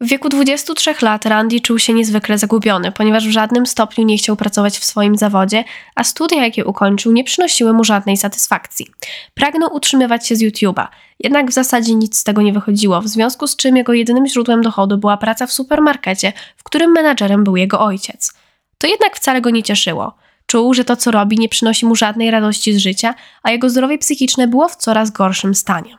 W 0.00 0.06
wieku 0.06 0.28
23 0.28 0.94
lat 1.02 1.26
Randy 1.26 1.60
czuł 1.60 1.78
się 1.78 1.92
niezwykle 1.92 2.38
zagubiony, 2.38 2.92
ponieważ 2.92 3.28
w 3.28 3.30
żadnym 3.30 3.66
stopniu 3.66 4.04
nie 4.04 4.18
chciał 4.18 4.36
pracować 4.36 4.78
w 4.78 4.84
swoim 4.84 5.16
zawodzie, 5.16 5.64
a 5.94 6.04
studia, 6.04 6.44
jakie 6.44 6.64
ukończył, 6.64 7.12
nie 7.12 7.24
przynosiły 7.24 7.72
mu 7.72 7.84
żadnej 7.84 8.16
satysfakcji. 8.16 8.86
Pragnął 9.34 9.74
utrzymywać 9.74 10.26
się 10.26 10.36
z 10.36 10.42
YouTube'a, 10.42 10.86
jednak 11.20 11.50
w 11.50 11.52
zasadzie 11.52 11.94
nic 11.94 12.18
z 12.18 12.24
tego 12.24 12.42
nie 12.42 12.52
wychodziło, 12.52 13.00
w 13.00 13.08
związku 13.08 13.46
z 13.46 13.56
czym 13.56 13.76
jego 13.76 13.92
jedynym 13.92 14.26
źródłem 14.26 14.62
dochodu 14.62 14.98
była 14.98 15.16
praca 15.16 15.46
w 15.46 15.52
supermarkecie, 15.52 16.32
w 16.56 16.62
którym 16.62 16.92
menadżerem 16.92 17.44
był 17.44 17.56
jego 17.56 17.80
ojciec. 17.80 18.34
To 18.78 18.86
jednak 18.86 19.16
wcale 19.16 19.40
go 19.40 19.50
nie 19.50 19.62
cieszyło. 19.62 20.22
Czuł, 20.52 20.74
że 20.74 20.84
to, 20.84 20.96
co 20.96 21.10
robi, 21.10 21.38
nie 21.38 21.48
przynosi 21.48 21.86
mu 21.86 21.94
żadnej 21.94 22.30
radości 22.30 22.72
z 22.72 22.78
życia, 22.78 23.14
a 23.42 23.50
jego 23.50 23.70
zdrowie 23.70 23.98
psychiczne 23.98 24.48
było 24.48 24.68
w 24.68 24.76
coraz 24.76 25.10
gorszym 25.10 25.54
stanie. 25.54 25.98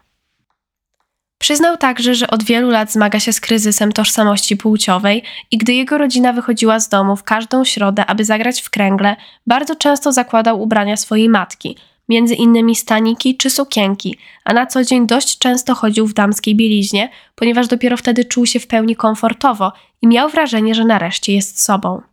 Przyznał 1.37 1.77
także, 1.77 2.15
że 2.15 2.27
od 2.27 2.43
wielu 2.43 2.69
lat 2.69 2.91
zmaga 2.91 3.19
się 3.19 3.33
z 3.33 3.41
kryzysem 3.41 3.91
tożsamości 3.91 4.57
płciowej 4.57 5.23
i 5.51 5.57
gdy 5.57 5.73
jego 5.73 5.97
rodzina 5.97 6.33
wychodziła 6.33 6.79
z 6.79 6.89
domu 6.89 7.15
w 7.15 7.23
każdą 7.23 7.63
środę, 7.63 8.05
aby 8.05 8.25
zagrać 8.25 8.61
w 8.61 8.69
kręgle, 8.69 9.15
bardzo 9.47 9.75
często 9.75 10.11
zakładał 10.11 10.61
ubrania 10.61 10.97
swojej 10.97 11.29
matki, 11.29 11.77
między 12.09 12.35
innymi 12.35 12.75
staniki 12.75 13.37
czy 13.37 13.49
sukienki, 13.49 14.17
a 14.43 14.53
na 14.53 14.65
co 14.65 14.83
dzień 14.83 15.07
dość 15.07 15.37
często 15.37 15.75
chodził 15.75 16.07
w 16.07 16.13
damskiej 16.13 16.55
bieliźnie, 16.55 17.09
ponieważ 17.35 17.67
dopiero 17.67 17.97
wtedy 17.97 18.25
czuł 18.25 18.45
się 18.45 18.59
w 18.59 18.67
pełni 18.67 18.95
komfortowo 18.95 19.71
i 20.01 20.07
miał 20.07 20.29
wrażenie, 20.29 20.75
że 20.75 20.85
nareszcie 20.85 21.33
jest 21.33 21.63
sobą. 21.63 22.12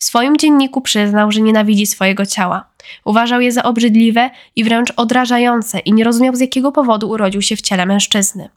W 0.00 0.04
swoim 0.04 0.36
dzienniku 0.36 0.80
przyznał, 0.80 1.32
że 1.32 1.40
nienawidzi 1.40 1.86
swojego 1.86 2.26
ciała. 2.26 2.64
Uważał 3.04 3.40
je 3.40 3.52
za 3.52 3.62
obrzydliwe 3.62 4.30
i 4.56 4.64
wręcz 4.64 4.92
odrażające 4.96 5.78
i 5.78 5.92
nie 5.92 6.04
rozumiał 6.04 6.36
z 6.36 6.40
jakiego 6.40 6.72
powodu 6.72 7.10
urodził 7.10 7.42
się 7.42 7.56
w 7.56 7.60
ciele 7.60 7.86
mężczyzny. 7.86 8.48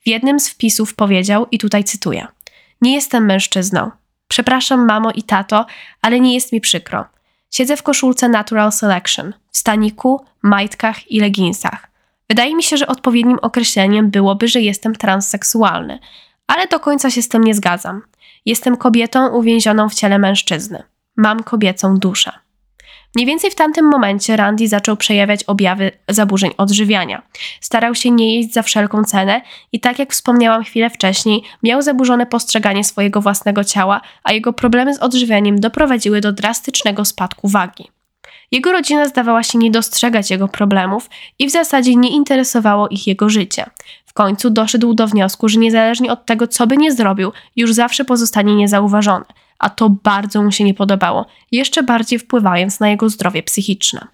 W 0.00 0.08
jednym 0.08 0.40
z 0.40 0.48
wpisów 0.48 0.94
powiedział, 0.94 1.46
i 1.50 1.58
tutaj 1.58 1.84
cytuję: 1.84 2.26
Nie 2.80 2.94
jestem 2.94 3.26
mężczyzną. 3.26 3.90
Przepraszam, 4.28 4.86
mamo 4.86 5.10
i 5.10 5.22
tato, 5.22 5.66
ale 6.02 6.20
nie 6.20 6.34
jest 6.34 6.52
mi 6.52 6.60
przykro. 6.60 7.04
Siedzę 7.50 7.76
w 7.76 7.82
koszulce 7.82 8.28
Natural 8.28 8.72
Selection, 8.72 9.34
w 9.52 9.58
staniku, 9.58 10.24
majtkach 10.42 11.10
i 11.10 11.20
leginsach. 11.20 11.88
Wydaje 12.28 12.56
mi 12.56 12.62
się, 12.62 12.76
że 12.76 12.86
odpowiednim 12.86 13.38
określeniem 13.42 14.10
byłoby, 14.10 14.48
że 14.48 14.60
jestem 14.60 14.94
transseksualny, 14.94 15.98
ale 16.46 16.66
do 16.66 16.80
końca 16.80 17.10
się 17.10 17.22
z 17.22 17.28
tym 17.28 17.44
nie 17.44 17.54
zgadzam. 17.54 18.02
Jestem 18.46 18.76
kobietą 18.76 19.28
uwięzioną 19.28 19.88
w 19.88 19.94
ciele 19.94 20.18
mężczyzny. 20.18 20.82
Mam 21.16 21.42
kobiecą 21.42 21.98
duszę. 21.98 22.32
Mniej 23.14 23.26
więcej 23.26 23.50
w 23.50 23.54
tamtym 23.54 23.86
momencie 23.90 24.36
Randy 24.36 24.68
zaczął 24.68 24.96
przejawiać 24.96 25.44
objawy 25.44 25.90
zaburzeń 26.08 26.50
odżywiania. 26.56 27.22
Starał 27.60 27.94
się 27.94 28.10
nie 28.10 28.36
jeść 28.36 28.52
za 28.52 28.62
wszelką 28.62 29.04
cenę 29.04 29.40
i 29.72 29.80
tak 29.80 29.98
jak 29.98 30.12
wspomniałam 30.12 30.64
chwilę 30.64 30.90
wcześniej, 30.90 31.42
miał 31.62 31.82
zaburzone 31.82 32.26
postrzeganie 32.26 32.84
swojego 32.84 33.20
własnego 33.20 33.64
ciała, 33.64 34.00
a 34.24 34.32
jego 34.32 34.52
problemy 34.52 34.94
z 34.94 34.98
odżywianiem 34.98 35.60
doprowadziły 35.60 36.20
do 36.20 36.32
drastycznego 36.32 37.04
spadku 37.04 37.48
wagi. 37.48 37.90
Jego 38.52 38.72
rodzina 38.72 39.08
zdawała 39.08 39.42
się 39.42 39.58
nie 39.58 39.70
dostrzegać 39.70 40.30
jego 40.30 40.48
problemów 40.48 41.10
i 41.38 41.46
w 41.46 41.50
zasadzie 41.50 41.96
nie 41.96 42.10
interesowało 42.10 42.88
ich 42.88 43.06
jego 43.06 43.28
życie. 43.28 43.66
W 44.06 44.12
końcu 44.12 44.50
doszedł 44.50 44.94
do 44.94 45.06
wniosku, 45.06 45.48
że 45.48 45.58
niezależnie 45.58 46.12
od 46.12 46.26
tego, 46.26 46.48
co 46.48 46.66
by 46.66 46.76
nie 46.76 46.92
zrobił, 46.92 47.32
już 47.56 47.72
zawsze 47.72 48.04
pozostanie 48.04 48.54
niezauważony– 48.54 49.24
a 49.58 49.70
to 49.70 49.90
bardzo 49.90 50.42
mu 50.42 50.52
się 50.52 50.64
nie 50.64 50.74
podobało, 50.74 51.26
jeszcze 51.52 51.82
bardziej 51.82 52.18
wpływając 52.18 52.80
na 52.80 52.88
jego 52.88 53.08
zdrowie 53.08 53.42
psychiczne. 53.42 54.06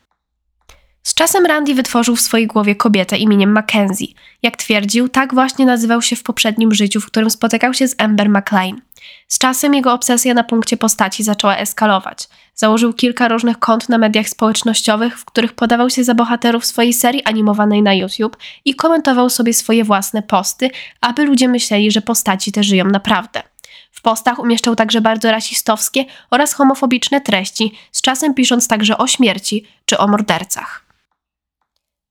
Z 1.03 1.15
czasem 1.15 1.47
Randy 1.47 1.75
wytworzył 1.75 2.17
w 2.17 2.21
swojej 2.21 2.47
głowie 2.47 2.75
kobietę 2.75 3.17
imieniem 3.17 3.53
Mackenzie. 3.53 4.07
Jak 4.43 4.57
twierdził, 4.57 5.09
tak 5.09 5.35
właśnie 5.35 5.67
nazywał 5.67 6.03
się 6.03 6.17
w 6.17 6.23
poprzednim 6.23 6.75
życiu, 6.75 7.01
w 7.01 7.07
którym 7.07 7.31
spotykał 7.31 7.75
się 7.75 7.89
z 7.89 7.95
Amber 7.99 8.31
McLean. 8.31 8.81
Z 9.29 9.39
czasem 9.39 9.75
jego 9.75 9.93
obsesja 9.93 10.35
na 10.35 10.45
punkcie 10.45 10.77
postaci 10.77 11.23
zaczęła 11.23 11.57
eskalować. 11.57 12.29
Założył 12.55 12.93
kilka 12.93 13.29
różnych 13.29 13.59
kont 13.59 13.89
na 13.89 13.99
mediach 13.99 14.29
społecznościowych, 14.29 15.19
w 15.19 15.25
których 15.25 15.53
podawał 15.53 15.91
się 15.91 16.05
za 16.05 16.15
bohaterów 16.15 16.65
swojej 16.65 16.93
serii 16.93 17.25
animowanej 17.25 17.83
na 17.83 17.95
YouTube 17.95 18.37
i 18.65 18.75
komentował 18.75 19.31
sobie 19.31 19.55
swoje 19.55 19.85
własne 19.85 20.23
posty, 20.23 20.71
aby 21.01 21.25
ludzie 21.25 21.49
myśleli, 21.49 21.91
że 21.91 22.03
postaci 22.03 22.53
te 22.53 22.63
żyją 22.63 22.85
naprawdę. 22.85 23.43
W 23.93 24.03
postach 24.03 24.39
umieszczał 24.39 24.77
także 24.77 25.01
bardzo 25.01 25.31
rasistowskie 25.31 26.05
oraz 26.31 26.53
homofobiczne 26.53 27.21
treści, 27.21 27.73
z 27.93 28.01
czasem 28.01 28.35
pisząc 28.35 28.69
także 28.69 28.99
o 28.99 29.07
śmierci 29.07 29.67
czy 29.85 29.99
o 29.99 30.09
mordercach. 30.09 30.84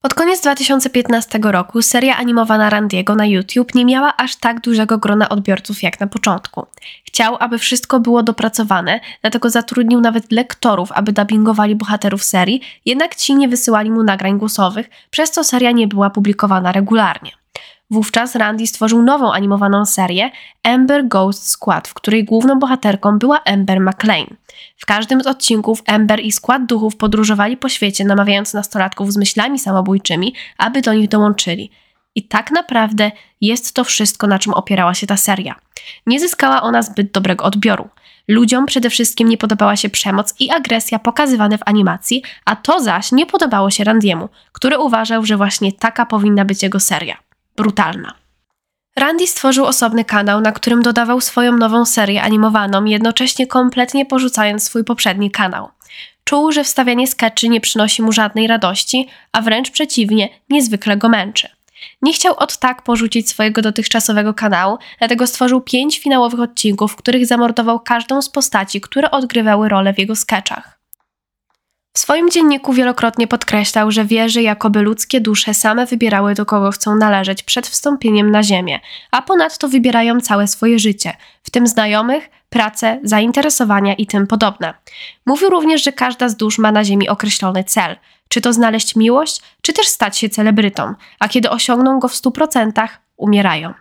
Pod 0.03 0.13
koniec 0.13 0.41
2015 0.41 1.39
roku 1.43 1.81
seria 1.81 2.17
animowana 2.17 2.69
Randiego 2.69 3.15
na 3.15 3.25
YouTube 3.25 3.75
nie 3.75 3.85
miała 3.85 4.17
aż 4.17 4.35
tak 4.35 4.61
dużego 4.61 4.97
grona 4.97 5.29
odbiorców 5.29 5.83
jak 5.83 5.99
na 5.99 6.07
początku. 6.07 6.65
Chciał, 7.05 7.37
aby 7.39 7.57
wszystko 7.57 7.99
było 7.99 8.23
dopracowane, 8.23 8.99
dlatego 9.21 9.49
zatrudnił 9.49 10.01
nawet 10.01 10.31
lektorów, 10.31 10.91
aby 10.91 11.13
dubbingowali 11.13 11.75
bohaterów 11.75 12.23
serii, 12.23 12.61
jednak 12.85 13.15
ci 13.15 13.35
nie 13.35 13.47
wysyłali 13.47 13.91
mu 13.91 14.03
nagrań 14.03 14.39
głosowych, 14.39 14.89
przez 15.09 15.31
co 15.31 15.43
seria 15.43 15.71
nie 15.71 15.87
była 15.87 16.09
publikowana 16.09 16.71
regularnie. 16.71 17.31
Wówczas 17.93 18.35
Randy 18.35 18.67
stworzył 18.67 19.01
nową 19.01 19.33
animowaną 19.33 19.85
serię 19.85 20.31
Amber 20.63 21.07
Ghost 21.07 21.47
Squad, 21.47 21.87
w 21.87 21.93
której 21.93 22.25
główną 22.25 22.59
bohaterką 22.59 23.19
była 23.19 23.43
Amber 23.43 23.79
McLean. 23.79 24.27
W 24.77 24.85
każdym 24.85 25.23
z 25.23 25.27
odcinków 25.27 25.83
Amber 25.87 26.19
i 26.19 26.31
skład 26.31 26.65
duchów 26.65 26.95
podróżowali 26.95 27.57
po 27.57 27.69
świecie, 27.69 28.05
namawiając 28.05 28.53
nastolatków 28.53 29.13
z 29.13 29.17
myślami 29.17 29.59
samobójczymi, 29.59 30.33
aby 30.57 30.81
do 30.81 30.93
nich 30.93 31.09
dołączyli. 31.09 31.71
I 32.15 32.27
tak 32.27 32.51
naprawdę 32.51 33.11
jest 33.41 33.73
to 33.73 33.83
wszystko, 33.83 34.27
na 34.27 34.39
czym 34.39 34.53
opierała 34.53 34.93
się 34.93 35.07
ta 35.07 35.17
seria. 35.17 35.55
Nie 36.05 36.19
zyskała 36.19 36.61
ona 36.61 36.81
zbyt 36.81 37.11
dobrego 37.11 37.45
odbioru. 37.45 37.89
Ludziom 38.27 38.65
przede 38.65 38.89
wszystkim 38.89 39.29
nie 39.29 39.37
podobała 39.37 39.75
się 39.75 39.89
przemoc 39.89 40.35
i 40.39 40.51
agresja 40.51 40.99
pokazywane 40.99 41.57
w 41.57 41.63
animacji, 41.65 42.23
a 42.45 42.55
to 42.55 42.79
zaś 42.79 43.11
nie 43.11 43.25
podobało 43.25 43.69
się 43.69 43.83
Randiemu, 43.83 44.29
który 44.51 44.79
uważał, 44.79 45.25
że 45.25 45.37
właśnie 45.37 45.71
taka 45.71 46.05
powinna 46.05 46.45
być 46.45 46.63
jego 46.63 46.79
seria 46.79 47.22
brutalna. 47.55 48.13
Randy 48.95 49.27
stworzył 49.27 49.65
osobny 49.65 50.05
kanał, 50.05 50.41
na 50.41 50.51
którym 50.51 50.81
dodawał 50.81 51.21
swoją 51.21 51.57
nową 51.57 51.85
serię 51.85 52.21
animowaną, 52.21 52.85
jednocześnie 52.85 53.47
kompletnie 53.47 54.05
porzucając 54.05 54.63
swój 54.63 54.83
poprzedni 54.83 55.31
kanał. 55.31 55.69
Czuł, 56.23 56.51
że 56.51 56.63
wstawianie 56.63 57.07
skeczy 57.07 57.49
nie 57.49 57.61
przynosi 57.61 58.01
mu 58.01 58.11
żadnej 58.11 58.47
radości, 58.47 59.07
a 59.31 59.41
wręcz 59.41 59.71
przeciwnie, 59.71 60.29
niezwykle 60.49 60.97
go 60.97 61.09
męczy. 61.09 61.49
Nie 62.01 62.13
chciał 62.13 62.35
od 62.37 62.57
tak 62.57 62.81
porzucić 62.81 63.29
swojego 63.29 63.61
dotychczasowego 63.61 64.33
kanału, 64.33 64.77
dlatego 64.99 65.27
stworzył 65.27 65.61
pięć 65.61 65.99
finałowych 65.99 66.39
odcinków, 66.39 66.91
w 66.91 66.95
których 66.95 67.25
zamordował 67.25 67.79
każdą 67.79 68.21
z 68.21 68.29
postaci, 68.29 68.81
które 68.81 69.11
odgrywały 69.11 69.69
rolę 69.69 69.93
w 69.93 69.99
jego 69.99 70.15
skeczach. 70.15 70.82
W 71.95 71.99
swoim 71.99 72.29
dzienniku 72.29 72.73
wielokrotnie 72.73 73.27
podkreślał, 73.27 73.91
że 73.91 74.05
wierzy, 74.05 74.41
jakoby 74.41 74.81
ludzkie 74.81 75.21
dusze 75.21 75.53
same 75.53 75.85
wybierały, 75.85 76.33
do 76.33 76.45
kogo 76.45 76.71
chcą 76.71 76.95
należeć 76.95 77.43
przed 77.43 77.67
wstąpieniem 77.67 78.31
na 78.31 78.43
Ziemię, 78.43 78.79
a 79.11 79.21
ponadto 79.21 79.69
wybierają 79.69 80.21
całe 80.21 80.47
swoje 80.47 80.79
życie, 80.79 81.13
w 81.43 81.49
tym 81.49 81.67
znajomych, 81.67 82.29
pracę, 82.49 82.99
zainteresowania 83.03 83.93
i 83.93 84.05
tym 84.07 84.27
podobne. 84.27 84.73
Mówił 85.25 85.49
również, 85.49 85.83
że 85.83 85.91
każda 85.91 86.29
z 86.29 86.35
dusz 86.35 86.57
ma 86.57 86.71
na 86.71 86.83
Ziemi 86.83 87.09
określony 87.09 87.63
cel, 87.63 87.95
czy 88.29 88.41
to 88.41 88.53
znaleźć 88.53 88.95
miłość, 88.95 89.41
czy 89.61 89.73
też 89.73 89.87
stać 89.87 90.17
się 90.17 90.29
celebrytą, 90.29 90.93
a 91.19 91.27
kiedy 91.27 91.49
osiągną 91.49 91.99
go 91.99 92.07
w 92.07 92.15
stu 92.15 92.31
procentach, 92.31 92.99
umierają. 93.17 93.73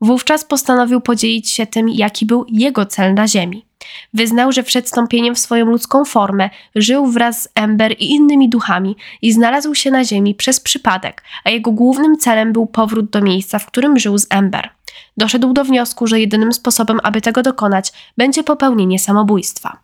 Wówczas 0.00 0.44
postanowił 0.44 1.00
podzielić 1.00 1.50
się 1.50 1.66
tym, 1.66 1.88
jaki 1.88 2.26
był 2.26 2.44
jego 2.48 2.86
cel 2.86 3.14
na 3.14 3.28
Ziemi. 3.28 3.67
Wyznał, 4.14 4.52
że 4.52 4.62
przed 4.62 4.86
wstąpieniem 4.86 5.34
w 5.34 5.38
swoją 5.38 5.66
ludzką 5.66 6.04
formę 6.04 6.50
żył 6.74 7.06
wraz 7.06 7.42
z 7.42 7.48
Ember 7.54 7.92
i 7.92 8.10
innymi 8.10 8.48
duchami 8.48 8.96
i 9.22 9.32
znalazł 9.32 9.74
się 9.74 9.90
na 9.90 10.04
Ziemi 10.04 10.34
przez 10.34 10.60
przypadek, 10.60 11.22
a 11.44 11.50
jego 11.50 11.72
głównym 11.72 12.16
celem 12.16 12.52
był 12.52 12.66
powrót 12.66 13.10
do 13.10 13.20
miejsca, 13.20 13.58
w 13.58 13.66
którym 13.66 13.98
żył 13.98 14.18
z 14.18 14.26
Ember. 14.30 14.70
Doszedł 15.16 15.52
do 15.52 15.64
wniosku, 15.64 16.06
że 16.06 16.20
jedynym 16.20 16.52
sposobem, 16.52 17.00
aby 17.02 17.20
tego 17.20 17.42
dokonać, 17.42 17.92
będzie 18.16 18.44
popełnienie 18.44 18.98
samobójstwa. 18.98 19.78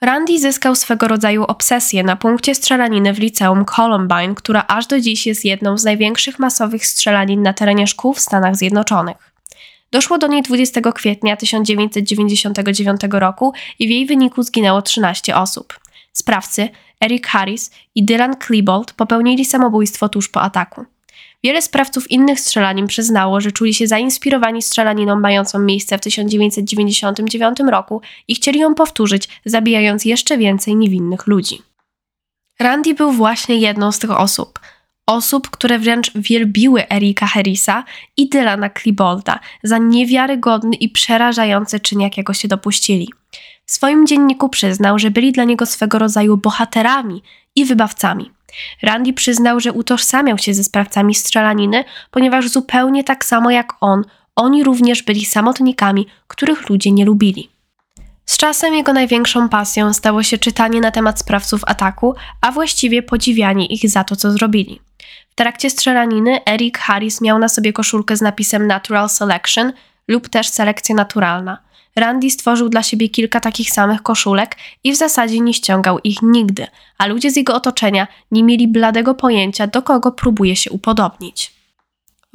Randy 0.00 0.38
zyskał 0.38 0.74
swego 0.74 1.08
rodzaju 1.08 1.44
obsesję 1.44 2.02
na 2.02 2.16
punkcie 2.16 2.54
strzelaniny 2.54 3.12
w 3.12 3.18
liceum 3.18 3.64
Columbine, 3.64 4.34
która 4.34 4.64
aż 4.68 4.86
do 4.86 5.00
dziś 5.00 5.26
jest 5.26 5.44
jedną 5.44 5.78
z 5.78 5.84
największych 5.84 6.38
masowych 6.38 6.86
strzelanin 6.86 7.42
na 7.42 7.52
terenie 7.52 7.86
szkół 7.86 8.14
w 8.14 8.20
Stanach 8.20 8.56
Zjednoczonych. 8.56 9.31
Doszło 9.92 10.18
do 10.18 10.26
niej 10.26 10.42
20 10.42 10.80
kwietnia 10.92 11.36
1999 11.36 13.00
roku 13.10 13.52
i 13.78 13.86
w 13.86 13.90
jej 13.90 14.06
wyniku 14.06 14.42
zginęło 14.42 14.82
13 14.82 15.36
osób. 15.36 15.80
Sprawcy, 16.12 16.68
Eric 17.00 17.26
Harris 17.26 17.70
i 17.94 18.04
Dylan 18.04 18.36
Klebold, 18.36 18.92
popełnili 18.92 19.44
samobójstwo 19.44 20.08
tuż 20.08 20.28
po 20.28 20.42
ataku. 20.42 20.84
Wiele 21.44 21.62
sprawców 21.62 22.10
innych 22.10 22.40
strzelanin 22.40 22.86
przyznało, 22.86 23.40
że 23.40 23.52
czuli 23.52 23.74
się 23.74 23.86
zainspirowani 23.86 24.62
strzelaniną 24.62 25.20
mającą 25.20 25.58
miejsce 25.58 25.98
w 25.98 26.00
1999 26.00 27.58
roku 27.70 28.00
i 28.28 28.34
chcieli 28.34 28.60
ją 28.60 28.74
powtórzyć, 28.74 29.28
zabijając 29.44 30.04
jeszcze 30.04 30.38
więcej 30.38 30.76
niewinnych 30.76 31.26
ludzi. 31.26 31.62
Randy 32.60 32.94
był 32.94 33.12
właśnie 33.12 33.56
jedną 33.56 33.92
z 33.92 33.98
tych 33.98 34.10
osób– 34.10 34.58
osób, 35.06 35.50
które 35.50 35.78
wręcz 35.78 36.12
wielbiły 36.14 36.88
Erika 36.90 37.26
Harrisa 37.26 37.84
i 38.16 38.28
Dylana 38.28 38.68
Klibolda 38.70 39.38
za 39.62 39.78
niewiarygodny 39.78 40.76
i 40.76 40.88
przerażający 40.88 41.80
czyn, 41.80 42.00
jakiego 42.00 42.32
się 42.32 42.48
dopuścili. 42.48 43.08
W 43.66 43.72
swoim 43.72 44.06
dzienniku 44.06 44.48
przyznał, 44.48 44.98
że 44.98 45.10
byli 45.10 45.32
dla 45.32 45.44
niego 45.44 45.66
swego 45.66 45.98
rodzaju 45.98 46.36
bohaterami 46.36 47.22
i 47.56 47.64
wybawcami. 47.64 48.30
Randy 48.82 49.12
przyznał, 49.12 49.60
że 49.60 49.72
utożsamiał 49.72 50.38
się 50.38 50.54
ze 50.54 50.64
sprawcami 50.64 51.14
strzelaniny, 51.14 51.84
ponieważ 52.10 52.48
zupełnie 52.48 53.04
tak 53.04 53.24
samo 53.24 53.50
jak 53.50 53.72
on, 53.80 54.02
oni 54.36 54.64
również 54.64 55.02
byli 55.02 55.24
samotnikami, 55.24 56.06
których 56.28 56.68
ludzie 56.68 56.90
nie 56.90 57.04
lubili. 57.04 57.51
Z 58.26 58.36
czasem 58.36 58.74
jego 58.74 58.92
największą 58.92 59.48
pasją 59.48 59.92
stało 59.92 60.22
się 60.22 60.38
czytanie 60.38 60.80
na 60.80 60.90
temat 60.90 61.18
sprawców 61.18 61.60
ataku, 61.66 62.14
a 62.40 62.52
właściwie 62.52 63.02
podziwianie 63.02 63.66
ich 63.66 63.90
za 63.90 64.04
to, 64.04 64.16
co 64.16 64.32
zrobili. 64.32 64.80
W 65.30 65.34
trakcie 65.34 65.70
strzelaniny 65.70 66.44
Eric 66.44 66.78
Harris 66.78 67.20
miał 67.20 67.38
na 67.38 67.48
sobie 67.48 67.72
koszulkę 67.72 68.16
z 68.16 68.20
napisem 68.20 68.66
Natural 68.66 69.08
Selection 69.08 69.72
lub 70.08 70.28
też 70.28 70.48
selekcja 70.48 70.94
naturalna. 70.94 71.58
Randy 71.96 72.30
stworzył 72.30 72.68
dla 72.68 72.82
siebie 72.82 73.08
kilka 73.08 73.40
takich 73.40 73.70
samych 73.70 74.02
koszulek 74.02 74.56
i 74.84 74.92
w 74.92 74.96
zasadzie 74.96 75.40
nie 75.40 75.54
ściągał 75.54 75.98
ich 76.04 76.22
nigdy, 76.22 76.66
a 76.98 77.06
ludzie 77.06 77.30
z 77.30 77.36
jego 77.36 77.54
otoczenia 77.54 78.06
nie 78.30 78.44
mieli 78.44 78.68
bladego 78.68 79.14
pojęcia, 79.14 79.66
do 79.66 79.82
kogo 79.82 80.12
próbuje 80.12 80.56
się 80.56 80.70
upodobnić. 80.70 81.61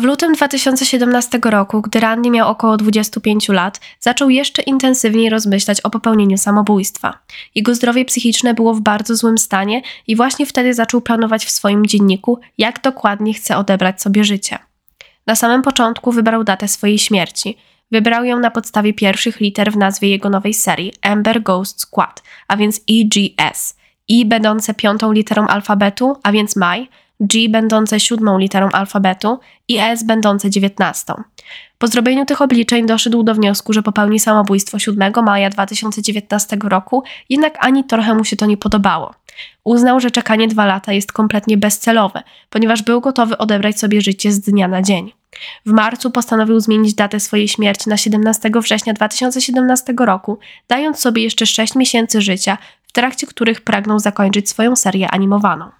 W 0.01 0.04
lutym 0.04 0.34
2017 0.34 1.39
roku, 1.46 1.82
gdy 1.82 2.00
Randy 2.00 2.30
miał 2.30 2.50
około 2.50 2.77
25 2.77 3.50
lat, 3.50 3.80
zaczął 4.00 4.30
jeszcze 4.30 4.62
intensywniej 4.62 5.30
rozmyślać 5.30 5.82
o 5.82 5.89
popełnieniu 5.89 6.38
samobójstwa. 6.38 7.20
Jego 7.56 7.75
zdrowie 7.75 8.06
psychiczne 8.06 8.54
było 8.54 8.74
w 8.74 8.82
bardzo 8.82 9.16
złym 9.16 9.38
stanie 9.38 9.82
i 10.08 10.16
właśnie 10.16 10.46
wtedy 10.46 10.74
zaczął 10.74 11.01
planować 11.01 11.46
w 11.46 11.51
swoim 11.51 11.86
dzienniku, 11.86 12.39
jak 12.58 12.82
dokładnie 12.82 13.34
chce 13.34 13.58
odebrać 13.58 14.01
sobie 14.01 14.24
życie. 14.24 14.58
Na 15.27 15.36
samym 15.36 15.62
początku 15.62 16.12
wybrał 16.12 16.44
datę 16.44 16.68
swojej 16.68 17.00
śmierci. 17.00 17.58
Wybrał 17.92 18.24
ją 18.25 18.39
na 18.39 18.51
podstawie 18.51 18.94
pierwszych 18.94 19.39
liter 19.39 19.72
w 19.72 19.77
nazwie 19.77 20.10
jego 20.10 20.30
nowej 20.30 20.54
serii 20.54 20.94
Ember 21.01 21.44
Ghost 21.44 21.82
Squad, 21.82 22.24
a 22.48 22.58
więc 22.58 22.82
EGS. 22.92 23.77
I 24.08 24.25
będące 24.25 24.74
piątą 24.74 25.12
literą 25.12 25.48
alfabetu, 25.48 26.16
a 26.24 26.32
więc 26.32 26.56
Maj, 26.56 26.89
G 27.19 27.50
będące 27.50 28.00
siódmą 28.00 28.38
literą 28.38 28.69
alfabetu 28.69 29.39
i 29.67 29.77
S 29.77 30.03
będące 30.03 30.50
dziewiętnastą. 30.50 31.24
Po 31.77 31.88
zrobieniu 31.88 32.25
tych 32.25 32.41
obliczeń 32.41 32.86
doszedł 32.86 33.24
do 33.24 33.36
wniosku, 33.36 33.74
że 33.74 33.83
popełni 33.83 34.19
samobójstwo 34.19 34.79
7 34.79 35.13
maja 35.24 35.50
2019 35.50 36.57
roku, 36.63 37.03
jednak 37.29 37.57
ani 37.59 37.83
trochę 37.83 38.13
mu 38.13 38.25
się 38.25 38.36
to 38.36 38.45
nie 38.45 38.57
podobało. 38.57 39.13
Uznał, 39.63 40.00
że 40.00 40.12
czekanie 40.12 40.47
dwa 40.47 40.65
lata 40.65 40.93
jest 40.93 41.12
kompletnie 41.12 41.57
bezcelowe, 41.57 42.24
ponieważ 42.50 42.83
był 42.83 43.01
gotowy 43.01 43.38
odebrać 43.38 43.79
sobie 43.79 44.01
życie 44.01 44.31
z 44.31 44.39
dnia 44.39 44.67
na 44.67 44.81
dzień. 44.81 45.13
W 45.65 45.71
marcu 45.71 46.12
postanowił 46.12 46.59
zmienić 46.59 46.93
datę 46.93 47.19
swojej 47.19 47.47
śmierci 47.47 47.89
na 47.89 47.97
17 47.97 48.51
września 48.55 48.93
2017 48.93 49.93
roku, 50.00 50.39
dając 50.67 51.00
sobie 51.00 51.24
jeszcze 51.24 51.45
6 51.45 51.75
miesięcy 51.75 52.21
życia, 52.21 52.57
w 52.88 52.91
trakcie 52.91 53.27
których 53.27 53.62
pragnął 53.62 54.00
zakończyć 54.00 54.50
swoją 54.50 54.75
serię 54.75 55.12
animowaną. 55.12 55.76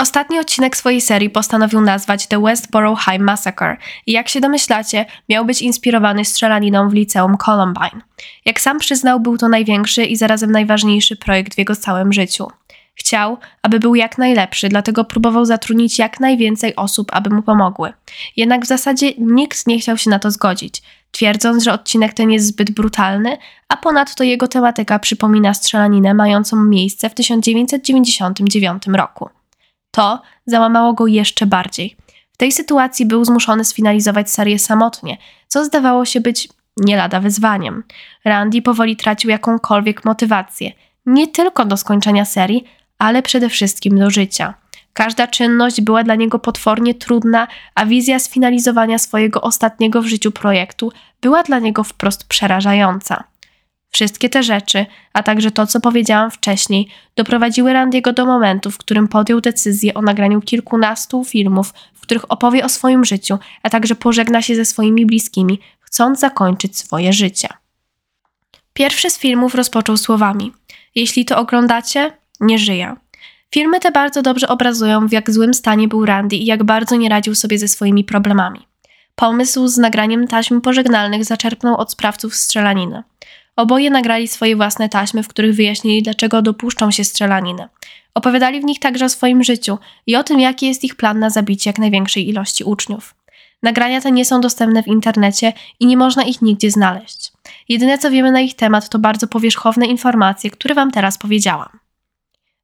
Ostatni 0.00 0.38
odcinek 0.38 0.76
swojej 0.76 1.00
serii 1.00 1.30
postanowił 1.30 1.80
nazwać 1.80 2.26
The 2.26 2.42
Westboro 2.42 2.96
High 2.96 3.20
Massacre 3.20 3.76
i 4.06 4.12
jak 4.12 4.28
się 4.28 4.40
domyślacie, 4.40 5.06
miał 5.28 5.44
być 5.44 5.62
inspirowany 5.62 6.24
strzelaniną 6.24 6.88
w 6.88 6.92
liceum 6.92 7.36
Columbine. 7.36 8.02
Jak 8.44 8.60
sam 8.60 8.78
przyznał, 8.78 9.20
był 9.20 9.38
to 9.38 9.48
największy 9.48 10.04
i 10.04 10.16
zarazem 10.16 10.52
najważniejszy 10.52 11.16
projekt 11.16 11.54
w 11.54 11.58
jego 11.58 11.76
całym 11.76 12.12
życiu. 12.12 12.46
Chciał, 12.94 13.38
aby 13.62 13.78
był 13.78 13.94
jak 13.94 14.18
najlepszy, 14.18 14.68
dlatego 14.68 15.04
próbował 15.04 15.44
zatrudnić 15.44 15.98
jak 15.98 16.20
najwięcej 16.20 16.76
osób, 16.76 17.08
aby 17.12 17.30
mu 17.30 17.42
pomogły. 17.42 17.92
Jednak 18.36 18.64
w 18.64 18.68
zasadzie 18.68 19.12
nikt 19.18 19.66
nie 19.66 19.78
chciał 19.78 19.96
się 19.96 20.10
na 20.10 20.18
to 20.18 20.30
zgodzić, 20.30 20.82
twierdząc, 21.10 21.64
że 21.64 21.72
odcinek 21.72 22.14
ten 22.14 22.30
jest 22.30 22.46
zbyt 22.46 22.70
brutalny, 22.70 23.38
a 23.68 23.76
ponadto 23.76 24.24
jego 24.24 24.48
tematyka 24.48 24.98
przypomina 24.98 25.54
strzelaninę 25.54 26.14
mającą 26.14 26.64
miejsce 26.64 27.10
w 27.10 27.14
1999 27.14 28.82
roku. 28.86 29.37
To 29.90 30.22
załamało 30.46 30.92
go 30.92 31.06
jeszcze 31.06 31.46
bardziej. 31.46 31.96
W 32.32 32.36
tej 32.36 32.52
sytuacji 32.52 33.06
był 33.06 33.24
zmuszony 33.24 33.64
sfinalizować 33.64 34.30
serię 34.30 34.58
samotnie, 34.58 35.16
co 35.48 35.64
zdawało 35.64 36.04
się 36.04 36.20
być 36.20 36.48
nie 36.76 36.96
lada 36.96 37.20
wyzwaniem. 37.20 37.84
Randy 38.24 38.62
powoli 38.62 38.96
tracił 38.96 39.30
jakąkolwiek 39.30 40.04
motywację, 40.04 40.72
nie 41.06 41.26
tylko 41.26 41.64
do 41.64 41.76
skończenia 41.76 42.24
serii, 42.24 42.64
ale 42.98 43.22
przede 43.22 43.48
wszystkim 43.48 43.98
do 43.98 44.10
życia. 44.10 44.54
Każda 44.92 45.26
czynność 45.26 45.80
była 45.80 46.04
dla 46.04 46.14
niego 46.14 46.38
potwornie 46.38 46.94
trudna, 46.94 47.48
a 47.74 47.86
wizja 47.86 48.18
sfinalizowania 48.18 48.98
swojego 48.98 49.40
ostatniego 49.40 50.02
w 50.02 50.06
życiu 50.06 50.32
projektu 50.32 50.92
była 51.20 51.42
dla 51.42 51.58
niego 51.58 51.84
wprost 51.84 52.28
przerażająca. 52.28 53.24
Wszystkie 53.90 54.28
te 54.28 54.42
rzeczy, 54.42 54.86
a 55.12 55.22
także 55.22 55.50
to, 55.50 55.66
co 55.66 55.80
powiedziałam 55.80 56.30
wcześniej, 56.30 56.88
doprowadziły 57.16 57.72
Randiego 57.72 58.12
do 58.12 58.26
momentu, 58.26 58.70
w 58.70 58.78
którym 58.78 59.08
podjął 59.08 59.40
decyzję 59.40 59.94
o 59.94 60.02
nagraniu 60.02 60.40
kilkunastu 60.40 61.24
filmów, 61.24 61.74
w 61.94 62.00
których 62.00 62.32
opowie 62.32 62.64
o 62.64 62.68
swoim 62.68 63.04
życiu, 63.04 63.38
a 63.62 63.70
także 63.70 63.94
pożegna 63.94 64.42
się 64.42 64.54
ze 64.54 64.64
swoimi 64.64 65.06
bliskimi, 65.06 65.60
chcąc 65.80 66.20
zakończyć 66.20 66.78
swoje 66.78 67.12
życie. 67.12 67.48
Pierwszy 68.72 69.10
z 69.10 69.18
filmów 69.18 69.54
rozpoczął 69.54 69.96
słowami: 69.96 70.52
Jeśli 70.94 71.24
to 71.24 71.38
oglądacie, 71.38 72.12
nie 72.40 72.58
żyję. 72.58 72.96
Filmy 73.54 73.80
te 73.80 73.90
bardzo 73.90 74.22
dobrze 74.22 74.48
obrazują, 74.48 75.08
w 75.08 75.12
jak 75.12 75.30
złym 75.30 75.54
stanie 75.54 75.88
był 75.88 76.06
Randy 76.06 76.36
i 76.36 76.44
jak 76.44 76.64
bardzo 76.64 76.96
nie 76.96 77.08
radził 77.08 77.34
sobie 77.34 77.58
ze 77.58 77.68
swoimi 77.68 78.04
problemami. 78.04 78.66
Pomysł 79.14 79.68
z 79.68 79.78
nagraniem 79.78 80.28
taśm 80.28 80.60
pożegnalnych 80.60 81.24
zaczerpnął 81.24 81.76
od 81.76 81.92
sprawców 81.92 82.34
strzelaniny. 82.34 83.02
Oboje 83.58 83.90
nagrali 83.90 84.28
swoje 84.28 84.56
własne 84.56 84.88
taśmy, 84.88 85.22
w 85.22 85.28
których 85.28 85.54
wyjaśnili, 85.54 86.02
dlaczego 86.02 86.42
dopuszczą 86.42 86.90
się 86.90 87.04
strzelaniny. 87.04 87.68
Opowiadali 88.14 88.60
w 88.60 88.64
nich 88.64 88.78
także 88.78 89.04
o 89.04 89.08
swoim 89.08 89.44
życiu 89.44 89.78
i 90.06 90.16
o 90.16 90.24
tym, 90.24 90.40
jaki 90.40 90.66
jest 90.66 90.84
ich 90.84 90.94
plan 90.94 91.18
na 91.18 91.30
zabicie 91.30 91.70
jak 91.70 91.78
największej 91.78 92.28
ilości 92.28 92.64
uczniów. 92.64 93.14
Nagrania 93.62 94.00
te 94.00 94.12
nie 94.12 94.24
są 94.24 94.40
dostępne 94.40 94.82
w 94.82 94.86
internecie 94.86 95.52
i 95.80 95.86
nie 95.86 95.96
można 95.96 96.22
ich 96.22 96.42
nigdzie 96.42 96.70
znaleźć. 96.70 97.32
Jedyne 97.68 97.98
co 97.98 98.10
wiemy 98.10 98.32
na 98.32 98.40
ich 98.40 98.54
temat 98.54 98.88
to 98.88 98.98
bardzo 98.98 99.26
powierzchowne 99.26 99.86
informacje, 99.86 100.50
które 100.50 100.74
Wam 100.74 100.90
teraz 100.90 101.18
powiedziałam. 101.18 101.78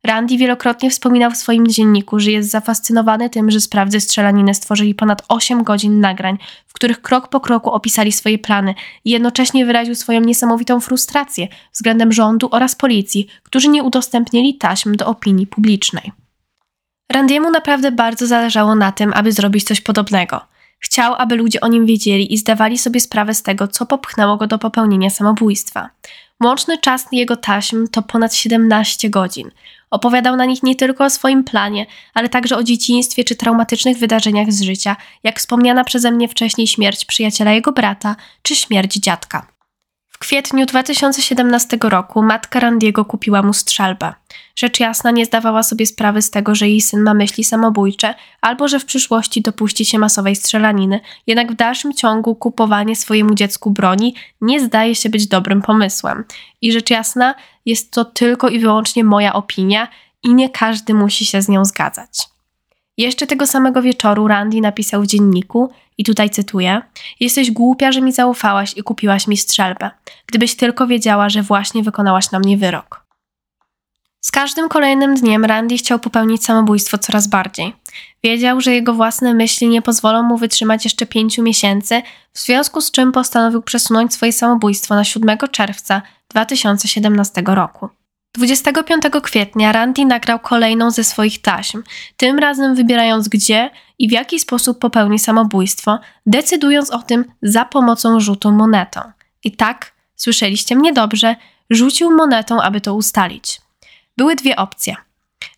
Randy 0.05 0.37
wielokrotnie 0.37 0.90
wspominał 0.90 1.31
w 1.31 1.37
swoim 1.37 1.67
dzienniku, 1.67 2.21
że 2.21 2.31
jest 2.31 2.51
zafascynowany 2.51 3.31
tym, 3.31 3.51
że 3.51 3.61
sprawcy 3.61 4.01
strzelaniny 4.01 4.55
stworzyli 4.55 4.95
ponad 4.95 5.23
8 5.29 5.62
godzin 5.62 6.01
nagrań, 6.01 6.38
w 6.67 6.73
których 6.73 7.03
krok 7.03 7.29
po 7.29 7.40
kroku 7.40 7.71
opisali 7.71 8.12
swoje 8.12 8.38
plany 8.38 8.75
i 9.05 9.11
jednocześnie 9.11 9.67
wyraził 9.67 9.95
swoją 9.95 10.21
niesamowitą 10.21 10.81
frustrację 10.81 11.49
względem 11.73 12.12
rządu 12.12 12.49
oraz 12.51 12.75
policji, 12.75 13.27
którzy 13.43 13.69
nie 13.69 13.83
udostępnili 13.83 14.55
taśm 14.55 14.97
do 14.97 15.07
opinii 15.07 15.47
publicznej. 15.47 16.12
Randiemu 17.12 17.51
naprawdę 17.51 17.93
bardzo 17.93 18.27
zależało 18.27 18.75
na 18.75 18.93
tym, 18.93 19.12
aby 19.14 19.33
zrobić 19.33 19.64
coś 19.64 19.81
podobnego. 19.81 20.40
Chciał, 20.79 21.14
aby 21.19 21.37
ludzie 21.37 21.61
o 21.61 21.69
nim 21.69 21.87
wiedzieli 21.87 22.35
i 22.35 22.38
zdawali 22.38 22.79
sobie 22.79 23.01
sprawę 23.01 23.35
z 23.35 23.43
tego, 23.43 23.69
co 23.69 23.87
popchnęło 23.87 24.37
go 24.37 24.47
do 24.47 24.59
popełnienia 24.59 25.11
samobójstwa. 25.11 25.90
Łączny 26.45 26.79
czas 26.79 27.07
jego 27.12 27.37
taśm 27.37 27.87
to 27.87 28.03
ponad 28.03 28.35
17 28.35 29.11
godzin. 29.11 29.51
Opowiadał 29.95 30.37
na 30.37 30.45
nich 30.45 30.63
nie 30.63 30.77
tylko 30.77 31.05
o 31.05 31.11
swoim 31.11 31.45
planie, 31.45 31.87
ale 32.15 32.29
także 32.29 32.57
o 32.57 32.63
dzieciństwie 32.63 33.25
czy 33.25 33.37
traumatycznych 33.37 33.99
wydarzeniach 33.99 34.53
z 34.53 34.63
życia, 34.63 34.97
jak 35.23 35.39
wspomniana 35.39 35.85
przeze 35.85 36.11
mnie 36.11 36.29
wcześniej 36.29 36.67
śmierć 36.67 37.05
przyjaciela 37.05 37.53
jego 37.53 37.73
brata 37.73 38.17
czy 38.43 38.57
śmierć 38.57 38.95
dziadka. 38.95 39.54
Kwietniu 40.25 40.67
2017 40.67 41.79
roku 41.83 42.23
matka 42.23 42.61
Randiego 42.61 43.05
kupiła 43.05 43.43
mu 43.43 43.53
strzelbę. 43.53 44.13
Rzecz 44.57 44.81
jasna 44.81 45.11
nie 45.11 45.27
zdawała 45.27 45.63
sobie 45.63 45.87
sprawy 45.87 46.23
z 46.23 46.31
tego, 46.31 46.55
że 46.55 46.69
jej 46.69 46.81
syn 46.81 47.03
ma 47.03 47.15
myśli 47.15 47.45
samobójcze 47.45 48.15
albo 48.41 48.69
że 48.69 48.81
w 48.81 48.85
przyszłości 48.85 49.43
dopuści 49.43 49.85
się 49.85 49.99
masowej 49.99 50.37
strzelaniny, 50.37 51.01
jednak 51.27 51.53
w 51.53 51.57
dalszym 51.57 51.93
ciągu 51.93 52.35
kupowanie 52.35 52.97
swojemu 52.97 53.35
dziecku 53.35 53.71
broni 53.71 54.15
nie 54.41 54.61
zdaje 54.61 54.95
się 54.95 55.09
być 55.09 55.27
dobrym 55.27 55.63
pomysłem. 55.63 56.25
I 56.63 56.73
rzecz 56.73 56.91
jasna, 56.91 57.35
jest 57.67 57.91
to 57.91 58.05
tylko 58.05 58.49
i 58.49 58.59
wyłącznie 58.59 59.05
moja 59.05 59.33
opinia 59.33 59.89
i 60.23 60.35
nie 60.35 60.51
każdy 60.51 60.95
musi 60.95 61.25
się 61.25 61.43
z 61.43 61.49
nią 61.49 61.65
zgadzać. 61.65 62.29
Jeszcze 62.97 63.27
tego 63.27 63.47
samego 63.47 63.83
wieczoru 63.83 64.29
Randy 64.29 64.61
napisał 64.61 65.03
w 65.03 65.07
dzienniku, 65.07 65.71
i 65.99 66.05
tutaj 66.05 66.31
cytuję: 66.31 66.83
Jesteś 67.21 67.51
głupia, 67.51 67.93
że 67.93 68.01
mi 68.01 68.13
zaufałaś 68.13 68.77
i 68.77 68.83
kupiłaś 68.83 69.27
mi 69.27 69.37
strzelbę, 69.37 69.91
gdybyś 70.27 70.57
tylko 70.57 70.87
wiedziała, 70.87 71.29
że 71.29 71.43
właśnie 71.43 71.83
wykonałaś 71.83 72.31
na 72.31 72.39
mnie 72.39 72.57
wyrok. 72.57 73.05
Z 74.21 74.31
każdym 74.31 74.69
kolejnym 74.69 75.15
dniem 75.15 75.45
Randy 75.45 75.77
chciał 75.77 75.99
popełnić 75.99 76.45
samobójstwo 76.45 76.99
coraz 76.99 77.27
bardziej. 77.27 77.77
Wiedział, 78.23 78.61
że 78.61 78.73
jego 78.73 78.95
własne 78.95 79.35
myśli 79.35 79.69
nie 79.69 79.83
pozwolą 79.83 80.23
mu 80.23 80.37
wytrzymać 80.37 80.85
jeszcze 80.85 81.07
pięciu 81.07 81.43
miesięcy, 81.43 82.03
w 82.33 82.39
związku 82.39 82.81
z 82.81 82.91
czym 82.91 83.13
postanowił 83.13 83.63
przesunąć 83.63 84.15
swoje 84.15 84.33
samobójstwo 84.33 84.95
na 84.95 85.05
7 85.05 85.39
czerwca 85.53 86.03
2017 86.31 87.43
roku. 87.47 87.89
25 88.35 89.03
kwietnia 89.23 89.73
Randy 89.73 90.05
nagrał 90.05 90.38
kolejną 90.38 90.90
ze 90.90 91.05
swoich 91.05 91.42
taśm, 91.42 91.83
tym 92.16 92.38
razem 92.38 92.75
wybierając 92.75 93.29
gdzie 93.29 93.70
i 93.99 94.09
w 94.09 94.12
jaki 94.12 94.40
sposób 94.40 94.79
popełni 94.79 95.18
samobójstwo, 95.18 95.99
decydując 96.27 96.90
o 96.90 96.99
tym 96.99 97.25
za 97.42 97.64
pomocą 97.64 98.20
rzutu 98.20 98.53
monetą. 98.53 99.01
I 99.44 99.57
tak, 99.57 99.92
słyszeliście 100.16 100.77
mnie 100.77 100.92
dobrze, 100.92 101.37
rzucił 101.70 102.11
monetą, 102.11 102.62
aby 102.62 102.81
to 102.81 102.94
ustalić. 102.94 103.61
Były 104.16 104.37
dwie 104.37 104.57
opcje. 104.57 104.97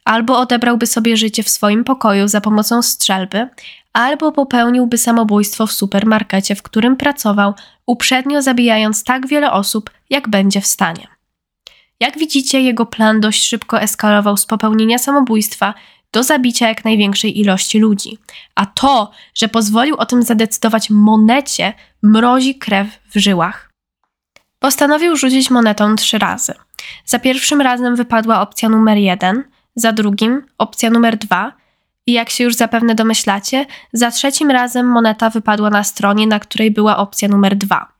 Albo 0.04 0.38
odebrałby 0.38 0.86
sobie 0.86 1.16
życie 1.16 1.42
w 1.42 1.48
swoim 1.48 1.84
pokoju 1.84 2.28
za 2.28 2.40
pomocą 2.40 2.82
strzelby, 2.82 3.48
albo 3.92 4.32
popełniłby 4.32 4.98
samobójstwo 4.98 5.66
w 5.66 5.72
supermarkecie, 5.72 6.54
w 6.54 6.62
którym 6.62 6.96
pracował, 6.96 7.54
uprzednio 7.86 8.42
zabijając 8.42 9.04
tak 9.04 9.26
wiele 9.26 9.52
osób, 9.52 9.90
jak 10.10 10.28
będzie 10.28 10.60
w 10.60 10.66
stanie. 10.66 11.15
Jak 12.00 12.18
widzicie, 12.18 12.60
jego 12.60 12.86
plan 12.86 13.20
dość 13.20 13.44
szybko 13.44 13.80
eskalował 13.80 14.36
z 14.36 14.46
popełnienia 14.46 14.98
samobójstwa 14.98 15.74
do 16.12 16.22
zabicia 16.22 16.68
jak 16.68 16.84
największej 16.84 17.40
ilości 17.40 17.78
ludzi. 17.78 18.18
A 18.54 18.66
to, 18.66 19.10
że 19.34 19.48
pozwolił 19.48 19.96
o 19.96 20.06
tym 20.06 20.22
zadecydować 20.22 20.90
monecie, 20.90 21.72
mrozi 22.02 22.54
krew 22.54 22.86
w 23.14 23.18
żyłach. 23.18 23.70
Postanowił 24.58 25.16
rzucić 25.16 25.50
monetą 25.50 25.96
trzy 25.96 26.18
razy. 26.18 26.54
Za 27.04 27.18
pierwszym 27.18 27.60
razem 27.60 27.96
wypadła 27.96 28.40
opcja 28.40 28.68
numer 28.68 28.98
jeden, 28.98 29.44
za 29.74 29.92
drugim 29.92 30.42
opcja 30.58 30.90
numer 30.90 31.16
dwa 31.16 31.52
i 32.06 32.12
jak 32.12 32.30
się 32.30 32.44
już 32.44 32.54
zapewne 32.54 32.94
domyślacie, 32.94 33.66
za 33.92 34.10
trzecim 34.10 34.50
razem 34.50 34.86
moneta 34.86 35.30
wypadła 35.30 35.70
na 35.70 35.84
stronie, 35.84 36.26
na 36.26 36.40
której 36.40 36.70
była 36.70 36.96
opcja 36.96 37.28
numer 37.28 37.56
dwa. 37.56 37.95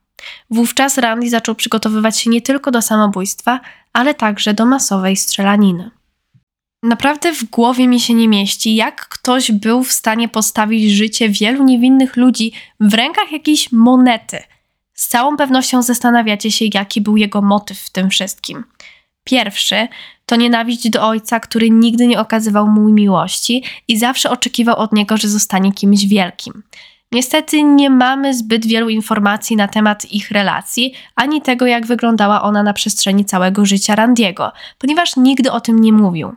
Wówczas 0.50 0.98
Randy 0.98 1.30
zaczął 1.30 1.54
przygotowywać 1.54 2.18
się 2.18 2.30
nie 2.30 2.42
tylko 2.42 2.70
do 2.70 2.82
samobójstwa, 2.82 3.60
ale 3.92 4.14
także 4.14 4.54
do 4.54 4.66
masowej 4.66 5.16
strzelaniny. 5.16 5.90
Naprawdę 6.82 7.32
w 7.32 7.44
głowie 7.44 7.88
mi 7.88 8.00
się 8.00 8.14
nie 8.14 8.28
mieści, 8.28 8.74
jak 8.74 9.08
ktoś 9.08 9.52
był 9.52 9.82
w 9.82 9.92
stanie 9.92 10.28
postawić 10.28 10.92
życie 10.92 11.28
wielu 11.28 11.64
niewinnych 11.64 12.16
ludzi 12.16 12.52
w 12.80 12.94
rękach 12.94 13.32
jakiejś 13.32 13.72
monety. 13.72 14.38
Z 14.94 15.08
całą 15.08 15.36
pewnością 15.36 15.82
zastanawiacie 15.82 16.50
się, 16.50 16.64
jaki 16.74 17.00
był 17.00 17.16
jego 17.16 17.42
motyw 17.42 17.78
w 17.78 17.90
tym 17.90 18.10
wszystkim. 18.10 18.64
Pierwszy 19.24 19.88
to 20.26 20.36
nienawiść 20.36 20.90
do 20.90 21.08
ojca, 21.08 21.40
który 21.40 21.70
nigdy 21.70 22.06
nie 22.06 22.20
okazywał 22.20 22.66
mu 22.66 22.88
miłości 22.88 23.64
i 23.88 23.98
zawsze 23.98 24.30
oczekiwał 24.30 24.76
od 24.76 24.92
niego, 24.92 25.16
że 25.16 25.28
zostanie 25.28 25.72
kimś 25.72 26.06
wielkim. 26.06 26.62
Niestety 27.16 27.62
nie 27.62 27.90
mamy 27.90 28.34
zbyt 28.34 28.66
wielu 28.66 28.88
informacji 28.88 29.56
na 29.56 29.68
temat 29.68 30.12
ich 30.12 30.30
relacji, 30.30 30.94
ani 31.14 31.42
tego, 31.42 31.66
jak 31.66 31.86
wyglądała 31.86 32.42
ona 32.42 32.62
na 32.62 32.72
przestrzeni 32.72 33.24
całego 33.24 33.66
życia 33.66 33.94
Randiego, 33.94 34.52
ponieważ 34.78 35.16
nigdy 35.16 35.52
o 35.52 35.60
tym 35.60 35.80
nie 35.80 35.92
mówił. 35.92 36.32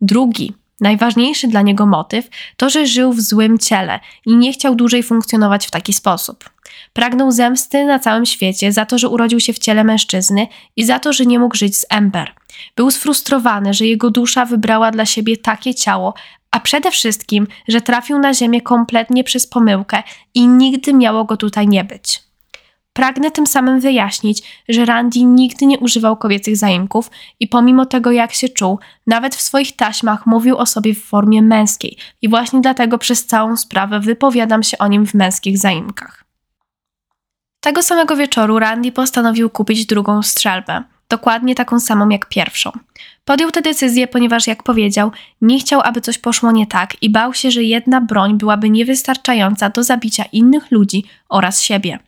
Drugi, 0.00 0.54
najważniejszy 0.80 1.48
dla 1.48 1.62
niego 1.62 1.86
motyw 1.86 2.28
to, 2.56 2.70
że 2.70 2.86
żył 2.86 3.12
w 3.12 3.20
złym 3.20 3.58
ciele 3.58 4.00
i 4.26 4.36
nie 4.36 4.52
chciał 4.52 4.74
dłużej 4.74 5.02
funkcjonować 5.02 5.66
w 5.66 5.70
taki 5.70 5.92
sposób. 5.92 6.50
Pragnął 6.94 7.32
zemsty 7.32 7.84
na 7.84 7.98
całym 7.98 8.26
świecie 8.26 8.72
za 8.72 8.86
to, 8.86 8.98
że 8.98 9.08
urodził 9.08 9.40
się 9.40 9.52
w 9.52 9.58
ciele 9.58 9.84
mężczyzny 9.84 10.46
i 10.76 10.84
za 10.84 10.98
to, 10.98 11.12
że 11.12 11.26
nie 11.26 11.38
mógł 11.38 11.56
żyć 11.56 11.76
z 11.76 11.86
Ember. 11.90 12.34
Był 12.76 12.90
sfrustrowany, 12.90 13.74
że 13.74 13.86
jego 13.86 14.10
dusza 14.10 14.44
wybrała 14.44 14.90
dla 14.90 15.06
siebie 15.06 15.36
takie 15.36 15.74
ciało, 15.74 16.14
a 16.50 16.60
przede 16.60 16.90
wszystkim, 16.90 17.46
że 17.68 17.80
trafił 17.80 18.18
na 18.18 18.34
Ziemię 18.34 18.60
kompletnie 18.60 19.24
przez 19.24 19.46
pomyłkę 19.46 20.02
i 20.34 20.46
nigdy 20.46 20.94
miało 20.94 21.24
go 21.24 21.36
tutaj 21.36 21.68
nie 21.68 21.84
być. 21.84 22.22
Pragnę 22.92 23.30
tym 23.30 23.46
samym 23.46 23.80
wyjaśnić, 23.80 24.62
że 24.68 24.84
Randy 24.84 25.24
nigdy 25.24 25.66
nie 25.66 25.78
używał 25.78 26.16
kobiecych 26.16 26.56
zaimków 26.56 27.10
i 27.40 27.48
pomimo 27.48 27.86
tego, 27.86 28.12
jak 28.12 28.32
się 28.32 28.48
czuł, 28.48 28.78
nawet 29.06 29.34
w 29.34 29.40
swoich 29.40 29.76
taśmach 29.76 30.26
mówił 30.26 30.56
o 30.56 30.66
sobie 30.66 30.94
w 30.94 31.04
formie 31.04 31.42
męskiej 31.42 31.96
i 32.22 32.28
właśnie 32.28 32.60
dlatego 32.60 32.98
przez 32.98 33.26
całą 33.26 33.56
sprawę 33.56 34.00
wypowiadam 34.00 34.62
się 34.62 34.78
o 34.78 34.86
nim 34.86 35.06
w 35.06 35.14
męskich 35.14 35.58
zaimkach. 35.58 36.23
Tego 37.64 37.82
samego 37.82 38.16
wieczoru 38.16 38.58
Randy 38.58 38.92
postanowił 38.92 39.50
kupić 39.50 39.86
drugą 39.86 40.22
strzelbę, 40.22 40.82
dokładnie 41.08 41.54
taką 41.54 41.80
samą 41.80 42.08
jak 42.08 42.28
pierwszą. 42.28 42.70
Podjął 43.24 43.50
tę 43.50 43.62
decyzję, 43.62 44.06
ponieważ, 44.08 44.46
jak 44.46 44.62
powiedział, 44.62 45.12
nie 45.40 45.58
chciał, 45.58 45.80
aby 45.84 46.00
coś 46.00 46.18
poszło 46.18 46.52
nie 46.52 46.66
tak 46.66 47.02
i 47.02 47.10
bał 47.10 47.34
się, 47.34 47.50
że 47.50 47.62
jedna 47.62 48.00
broń 48.00 48.38
byłaby 48.38 48.70
niewystarczająca 48.70 49.70
do 49.70 49.82
zabicia 49.82 50.24
innych 50.32 50.70
ludzi 50.70 51.04
oraz 51.28 51.62
siebie. 51.62 51.98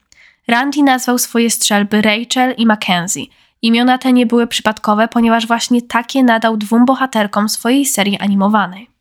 Randy 0.48 0.82
nazwał 0.82 1.18
swoje 1.18 1.50
strzelby 1.50 2.02
Rachel 2.02 2.54
i 2.56 2.66
Mackenzie. 2.66 3.24
Imiona 3.62 3.98
te 3.98 4.12
nie 4.12 4.26
były 4.26 4.46
przypadkowe, 4.46 5.08
ponieważ 5.08 5.46
właśnie 5.46 5.82
takie 5.82 6.22
nadał 6.22 6.56
dwóm 6.56 6.84
bohaterkom 6.84 7.48
swojej 7.48 7.86
serii 7.86 8.18
animowanej. 8.18 8.95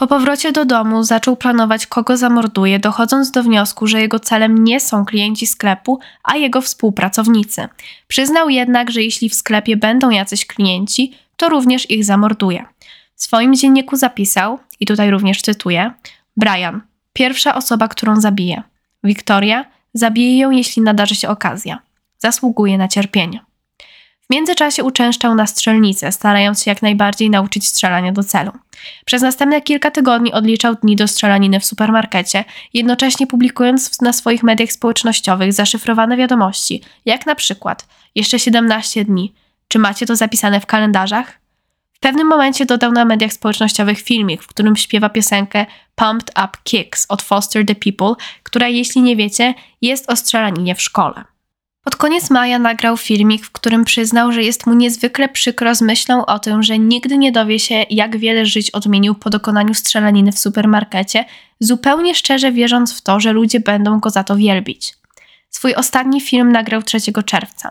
Po 0.00 0.06
powrocie 0.06 0.52
do 0.52 0.64
domu 0.64 1.02
zaczął 1.02 1.36
planować, 1.36 1.86
kogo 1.86 2.16
zamorduje, 2.16 2.78
dochodząc 2.78 3.30
do 3.30 3.42
wniosku, 3.42 3.86
że 3.86 4.00
jego 4.00 4.20
celem 4.20 4.64
nie 4.64 4.80
są 4.80 5.04
klienci 5.04 5.46
sklepu, 5.46 5.98
a 6.22 6.36
jego 6.36 6.60
współpracownicy. 6.60 7.68
Przyznał 8.08 8.48
jednak, 8.48 8.90
że 8.90 9.02
jeśli 9.02 9.28
w 9.28 9.34
sklepie 9.34 9.76
będą 9.76 10.10
jacyś 10.10 10.46
klienci, 10.46 11.14
to 11.36 11.48
również 11.48 11.90
ich 11.90 12.04
zamorduje. 12.04 12.64
W 13.14 13.22
swoim 13.22 13.54
dzienniku 13.54 13.96
zapisał, 13.96 14.58
i 14.80 14.86
tutaj 14.86 15.10
również 15.10 15.42
cytuję: 15.42 15.92
Brian, 16.36 16.80
pierwsza 17.12 17.54
osoba, 17.54 17.88
którą 17.88 18.20
zabije. 18.20 18.62
Victoria, 19.04 19.64
zabije 19.94 20.38
ją, 20.38 20.50
jeśli 20.50 20.82
nadarzy 20.82 21.14
się 21.14 21.28
okazja. 21.28 21.78
Zasługuje 22.18 22.78
na 22.78 22.88
cierpienie. 22.88 23.49
W 24.30 24.32
międzyczasie 24.32 24.84
uczęszczał 24.84 25.34
na 25.34 25.46
strzelnicę, 25.46 26.12
starając 26.12 26.62
się 26.62 26.70
jak 26.70 26.82
najbardziej 26.82 27.30
nauczyć 27.30 27.68
strzelania 27.68 28.12
do 28.12 28.22
celu. 28.22 28.52
Przez 29.04 29.22
następne 29.22 29.62
kilka 29.62 29.90
tygodni 29.90 30.32
odliczał 30.32 30.74
dni 30.74 30.96
do 30.96 31.08
strzelaniny 31.08 31.60
w 31.60 31.64
supermarkecie, 31.64 32.44
jednocześnie 32.74 33.26
publikując 33.26 34.00
na 34.00 34.12
swoich 34.12 34.42
mediach 34.42 34.72
społecznościowych 34.72 35.52
zaszyfrowane 35.52 36.16
wiadomości, 36.16 36.82
jak 37.04 37.26
na 37.26 37.34
przykład 37.34 37.88
jeszcze 38.14 38.38
17 38.38 39.04
dni. 39.04 39.34
Czy 39.68 39.78
macie 39.78 40.06
to 40.06 40.16
zapisane 40.16 40.60
w 40.60 40.66
kalendarzach? 40.66 41.40
W 41.92 42.00
pewnym 42.00 42.26
momencie 42.26 42.66
dodał 42.66 42.92
na 42.92 43.04
mediach 43.04 43.32
społecznościowych 43.32 44.00
filmik, 44.00 44.42
w 44.42 44.46
którym 44.46 44.76
śpiewa 44.76 45.08
piosenkę 45.08 45.66
Pumped 45.94 46.30
Up 46.30 46.58
Kicks 46.64 47.06
od 47.08 47.22
Foster 47.22 47.66
the 47.66 47.74
People, 47.74 48.14
która, 48.42 48.68
jeśli 48.68 49.02
nie 49.02 49.16
wiecie, 49.16 49.54
jest 49.82 50.10
o 50.10 50.16
strzelaninie 50.16 50.74
w 50.74 50.82
szkole. 50.82 51.24
Pod 51.84 51.96
koniec 51.96 52.30
maja 52.30 52.58
nagrał 52.58 52.96
filmik, 52.96 53.46
w 53.46 53.50
którym 53.50 53.84
przyznał, 53.84 54.32
że 54.32 54.42
jest 54.42 54.66
mu 54.66 54.74
niezwykle 54.74 55.28
przykro 55.28 55.74
z 55.74 55.82
myślą 55.82 56.26
o 56.26 56.38
tym, 56.38 56.62
że 56.62 56.78
nigdy 56.78 57.18
nie 57.18 57.32
dowie 57.32 57.58
się, 57.58 57.84
jak 57.90 58.16
wiele 58.16 58.46
żyć 58.46 58.70
odmienił 58.70 59.14
po 59.14 59.30
dokonaniu 59.30 59.74
strzelaniny 59.74 60.32
w 60.32 60.38
supermarkecie, 60.38 61.24
zupełnie 61.60 62.14
szczerze 62.14 62.52
wierząc 62.52 62.98
w 62.98 63.00
to, 63.00 63.20
że 63.20 63.32
ludzie 63.32 63.60
będą 63.60 64.00
go 64.00 64.10
za 64.10 64.24
to 64.24 64.36
wielbić. 64.36 64.94
Swój 65.50 65.74
ostatni 65.74 66.20
film 66.20 66.52
nagrał 66.52 66.82
3 66.82 66.98
czerwca. 67.26 67.70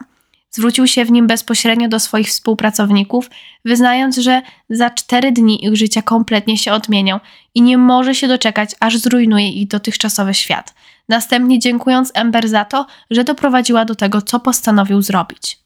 Zwrócił 0.51 0.87
się 0.87 1.05
w 1.05 1.11
nim 1.11 1.27
bezpośrednio 1.27 1.89
do 1.89 1.99
swoich 1.99 2.27
współpracowników, 2.27 3.29
wyznając, 3.65 4.17
że 4.17 4.41
za 4.69 4.89
cztery 4.89 5.31
dni 5.31 5.65
ich 5.65 5.75
życia 5.75 6.01
kompletnie 6.01 6.57
się 6.57 6.73
odmienią 6.73 7.19
i 7.55 7.61
nie 7.61 7.77
może 7.77 8.15
się 8.15 8.27
doczekać, 8.27 8.69
aż 8.79 8.97
zrujnuje 8.97 9.49
ich 9.49 9.67
dotychczasowy 9.67 10.33
świat. 10.33 10.73
Następnie 11.09 11.59
dziękując 11.59 12.11
Ember 12.13 12.49
za 12.49 12.65
to, 12.65 12.85
że 13.11 13.23
doprowadziła 13.23 13.85
do 13.85 13.95
tego, 13.95 14.21
co 14.21 14.39
postanowił 14.39 15.01
zrobić. 15.01 15.59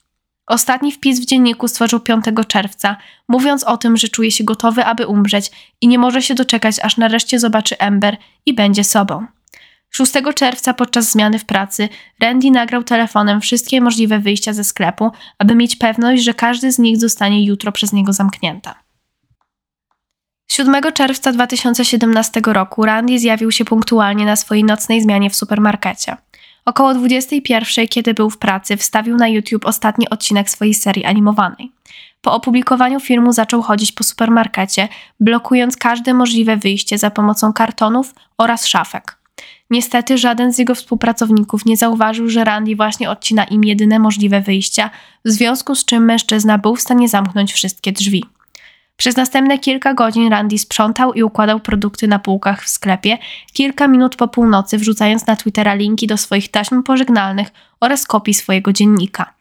Ostatni 0.46 0.92
wpis 0.92 1.20
w 1.20 1.24
dzienniku 1.24 1.68
stworzył 1.68 2.00
5 2.00 2.24
czerwca, 2.48 2.96
mówiąc 3.28 3.64
o 3.64 3.76
tym, 3.76 3.96
że 3.96 4.08
czuje 4.08 4.30
się 4.30 4.44
gotowy, 4.44 4.84
aby 4.84 5.06
umrzeć 5.06 5.50
i 5.80 5.88
nie 5.88 5.98
może 5.98 6.22
się 6.22 6.34
doczekać, 6.34 6.76
aż 6.82 6.96
nareszcie 6.96 7.38
zobaczy 7.38 7.78
Ember 7.78 8.16
i 8.46 8.54
będzie 8.54 8.84
sobą. 8.84 9.26
6 9.90 10.12
czerwca 10.34 10.74
podczas 10.74 11.10
zmiany 11.10 11.38
w 11.38 11.44
pracy 11.44 11.88
Randy 12.20 12.50
nagrał 12.50 12.82
telefonem 12.82 13.40
wszystkie 13.40 13.80
możliwe 13.80 14.18
wyjścia 14.18 14.52
ze 14.52 14.64
sklepu, 14.64 15.10
aby 15.38 15.54
mieć 15.54 15.76
pewność, 15.76 16.22
że 16.22 16.34
każdy 16.34 16.72
z 16.72 16.78
nich 16.78 16.96
zostanie 16.96 17.44
jutro 17.44 17.72
przez 17.72 17.92
niego 17.92 18.12
zamknięta. 18.12 18.83
7 20.48 20.92
czerwca 20.94 21.32
2017 21.32 22.40
roku 22.46 22.84
Randy 22.84 23.18
zjawił 23.18 23.52
się 23.52 23.64
punktualnie 23.64 24.24
na 24.24 24.36
swojej 24.36 24.64
nocnej 24.64 25.02
zmianie 25.02 25.30
w 25.30 25.36
supermarkecie. 25.36 26.16
Około 26.64 26.94
21, 26.94 27.88
kiedy 27.88 28.14
był 28.14 28.30
w 28.30 28.38
pracy, 28.38 28.76
wstawił 28.76 29.16
na 29.16 29.28
YouTube 29.28 29.66
ostatni 29.66 30.10
odcinek 30.10 30.50
swojej 30.50 30.74
serii 30.74 31.04
animowanej. 31.04 31.72
Po 32.22 32.32
opublikowaniu 32.32 33.00
filmu 33.00 33.32
zaczął 33.32 33.62
chodzić 33.62 33.92
po 33.92 34.04
supermarkecie, 34.04 34.88
blokując 35.20 35.76
każde 35.76 36.14
możliwe 36.14 36.56
wyjście 36.56 36.98
za 36.98 37.10
pomocą 37.10 37.52
kartonów 37.52 38.14
oraz 38.38 38.66
szafek. 38.66 39.18
Niestety 39.70 40.18
żaden 40.18 40.52
z 40.52 40.58
jego 40.58 40.74
współpracowników 40.74 41.64
nie 41.64 41.76
zauważył, 41.76 42.28
że 42.28 42.44
Randy 42.44 42.76
właśnie 42.76 43.10
odcina 43.10 43.44
im 43.44 43.64
jedyne 43.64 43.98
możliwe 43.98 44.40
wyjścia, 44.40 44.90
w 45.24 45.30
związku 45.30 45.74
z 45.74 45.84
czym 45.84 46.04
mężczyzna 46.04 46.58
był 46.58 46.76
w 46.76 46.80
stanie 46.80 47.08
zamknąć 47.08 47.52
wszystkie 47.52 47.92
drzwi. 47.92 48.24
Przez 48.96 49.16
następne 49.16 49.58
kilka 49.58 49.94
godzin 49.94 50.30
Randy 50.30 50.58
sprzątał 50.58 51.12
i 51.12 51.22
układał 51.22 51.60
produkty 51.60 52.08
na 52.08 52.18
półkach 52.18 52.64
w 52.64 52.68
sklepie, 52.68 53.18
kilka 53.52 53.88
minut 53.88 54.16
po 54.16 54.28
północy 54.28 54.78
wrzucając 54.78 55.26
na 55.26 55.36
Twittera 55.36 55.74
linki 55.74 56.06
do 56.06 56.16
swoich 56.16 56.50
taśm 56.50 56.82
pożegnalnych 56.82 57.48
oraz 57.80 58.06
kopii 58.06 58.34
swojego 58.34 58.72
dziennika. 58.72 59.34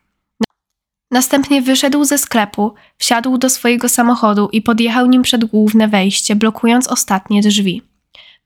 Następnie 1.11 1.61
wyszedł 1.61 2.03
ze 2.03 2.17
sklepu, 2.17 2.73
wsiadł 2.97 3.37
do 3.37 3.49
swojego 3.49 3.89
samochodu 3.89 4.49
i 4.51 4.61
podjechał 4.61 5.05
nim 5.05 5.21
przed 5.21 5.45
główne 5.45 5.87
wejście, 5.87 6.35
blokując 6.35 6.87
ostatnie 6.87 7.41
drzwi. 7.41 7.81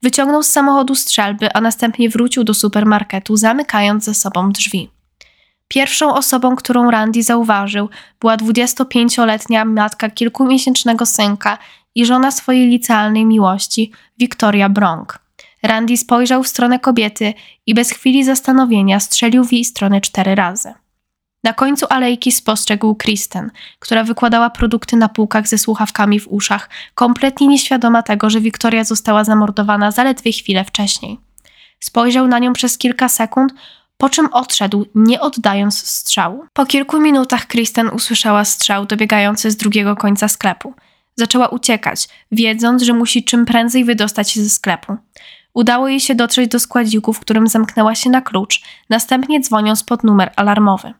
Wyciągnął 0.02 0.44
z 0.44 0.48
samochodu 0.48 0.96
strzelby, 0.96 1.54
a 1.54 1.62
następnie 1.62 2.10
wrócił 2.10 2.44
do 2.44 2.54
supermarketu, 2.54 3.38
zamykając 3.38 4.04
za 4.04 4.14
sobą 4.14 4.52
drzwi. 4.52 4.90
Pierwszą 5.68 6.14
osobą, 6.14 6.56
którą 6.56 6.92
Randy 6.92 7.24
zauważył, 7.24 7.90
była 8.20 8.38
25-letnia 8.38 9.66
matka 9.66 10.10
kilkumiesięcznego 10.10 11.06
synka 11.06 11.58
i 11.96 12.06
żona 12.06 12.32
swojej 12.32 12.68
licealnej 12.68 13.26
miłości, 13.26 13.92
Victoria 14.20 14.70
Bronk. 14.70 15.20
Randy 15.64 15.98
spojrzał 15.98 16.44
w 16.44 16.48
stronę 16.48 16.80
kobiety 16.80 17.34
i 17.66 17.74
bez 17.74 17.92
chwili 17.92 18.24
zastanowienia 18.24 19.00
strzelił 19.00 19.44
w 19.44 19.54
jej 19.54 19.66
stronę 19.66 20.02
cztery 20.02 20.36
razy. 20.36 20.74
Na 21.44 21.54
końcu 21.54 21.86
alejki 21.90 22.32
spostrzegł 22.32 22.96
Kristen, 22.96 23.52
która 23.80 24.04
wykładała 24.04 24.50
produkty 24.50 24.96
na 24.96 25.10
półkach 25.10 25.48
ze 25.48 25.58
słuchawkami 25.58 26.20
w 26.20 26.28
uszach, 26.28 26.70
kompletnie 26.96 27.48
nieświadoma 27.48 28.04
tego, 28.04 28.30
że 28.30 28.42
Wiktoria 28.42 28.84
została 28.84 29.24
zamordowana 29.24 29.92
zaledwie 29.92 30.32
chwilę 30.32 30.64
wcześniej. 30.66 31.20
Spojrzał 31.80 32.28
na 32.28 32.40
nią 32.40 32.54
przez 32.54 32.78
kilka 32.78 33.10
sekund, 33.10 33.54
po 33.98 34.10
czym 34.10 34.28
odszedł, 34.34 34.86
nie 34.96 35.22
oddając 35.22 35.88
strzału. 35.88 36.46
Po 36.54 36.66
kilku 36.66 37.00
minutach 37.00 37.48
Kristen 37.48 37.90
usłyszała 37.90 38.46
strzał 38.46 38.86
dobiegający 38.86 39.52
z 39.52 39.58
drugiego 39.58 39.96
końca 39.96 40.28
sklepu. 40.28 40.74
Zaczęła 41.16 41.48
uciekać, 41.48 42.08
wiedząc, 42.32 42.84
że 42.84 42.94
musi 42.94 43.24
czym 43.24 43.46
prędzej 43.46 43.86
wydostać 43.86 44.32
się 44.32 44.44
ze 44.44 44.50
sklepu. 44.50 44.98
Udało 45.54 45.88
jej 45.88 46.00
się 46.00 46.16
dotrzeć 46.16 46.50
do 46.50 46.60
składziku, 46.60 47.14
w 47.14 47.20
którym 47.20 47.48
zamknęła 47.48 47.96
się 47.96 48.10
na 48.10 48.22
klucz, 48.22 48.62
następnie 48.90 49.40
dzwoniąc 49.40 49.84
pod 49.84 50.04
numer 50.04 50.32
alarmowy. 50.36 50.94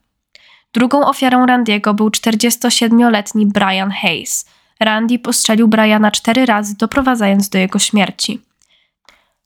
Drugą 0.72 1.06
ofiarą 1.06 1.46
Randiego 1.46 1.94
był 1.94 2.08
47-letni 2.08 3.46
Brian 3.46 3.90
Hayes. 3.90 4.46
Randy 4.80 5.18
postrzelił 5.18 5.68
Briana 5.68 6.10
cztery 6.10 6.46
razy, 6.46 6.76
doprowadzając 6.76 7.48
do 7.48 7.58
jego 7.58 7.78
śmierci. 7.78 8.47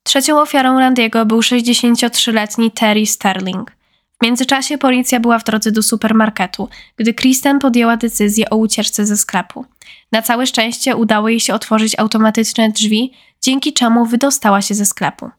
Trzecią 0.03 0.41
ofiarą 0.41 0.79
Randiego 0.79 1.27
był 1.27 1.41
63-letni 1.41 2.71
Terry 2.71 3.07
Sterling. 3.07 3.73
W 4.21 4.25
międzyczasie 4.25 4.79
policja 4.79 5.21
była 5.21 5.39
w 5.39 5.45
drodze 5.45 5.73
do 5.73 5.83
supermarketu, 5.83 6.69
gdy 6.97 7.15
Kristen 7.15 7.59
podjęła 7.59 7.97
decyzję 7.97 8.51
o 8.51 8.57
ucieczce 8.57 9.07
ze 9.07 9.17
sklepu. 9.17 9.65
Na 10.13 10.23
całe 10.23 10.47
szczęście 10.47 10.97
udało 10.97 11.29
jej 11.29 11.41
się 11.41 11.55
otworzyć 11.55 11.99
automatyczne 11.99 12.69
drzwi, 12.69 13.13
dzięki 13.41 13.73
czemu 13.73 14.07
wydostała 14.07 14.63
się 14.63 14.75
ze 14.75 14.85
sklepu. 14.85 15.31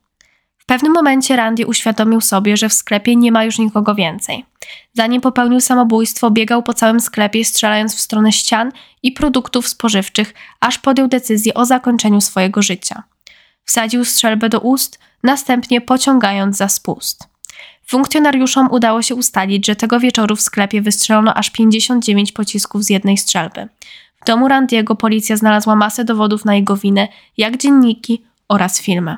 W 0.58 0.66
pewnym 0.66 0.94
momencie 0.94 1.36
Randy 1.36 1.68
uświadomił 1.68 2.22
sobie, 2.22 2.58
że 2.58 2.70
w 2.70 2.74
sklepie 2.74 3.16
nie 3.16 3.32
ma 3.32 3.44
już 3.44 3.60
nikogo 3.60 3.96
więcej. 3.96 4.46
Zanim 4.94 5.22
popełnił 5.22 5.62
samobójstwo, 5.62 6.32
biegał 6.32 6.64
po 6.64 6.74
całym 6.74 7.00
sklepie, 7.00 7.46
strzelając 7.46 7.96
w 7.96 8.02
stronę 8.02 8.32
ścian 8.32 8.72
i 9.04 9.12
produktów 9.12 9.68
spożywczych, 9.68 10.34
aż 10.60 10.78
podjął 10.80 11.08
decyzję 11.08 11.54
o 11.54 11.66
zakończeniu 11.66 12.22
swojego 12.22 12.62
życia. 12.62 13.04
Wsadził 13.66 14.06
strzelbę 14.06 14.50
do 14.50 14.60
ust, 14.60 15.00
następnie 15.24 15.82
pociągając 15.82 16.58
za 16.58 16.68
spust. 16.68 17.28
Funkcjonariuszom 17.88 18.72
udało 18.72 19.02
się 19.02 19.16
ustalić, 19.16 19.66
że 19.66 19.76
tego 19.76 20.00
wieczoru 20.00 20.36
w 20.36 20.42
sklepie 20.42 20.82
wystrzelono 20.82 21.34
aż 21.34 21.50
59 21.50 22.32
pocisków 22.32 22.84
z 22.84 22.90
jednej 22.90 23.18
strzelby. 23.18 23.68
W 24.22 24.26
domu 24.26 24.48
Randiego 24.48 24.96
policja 24.96 25.38
znalazła 25.38 25.76
masę 25.76 26.06
dowodów 26.06 26.46
na 26.46 26.56
jego 26.56 26.78
winę, 26.78 27.08
jak 27.38 27.58
dzienniki 27.58 28.24
oraz 28.48 28.82
filmy. 28.82 29.18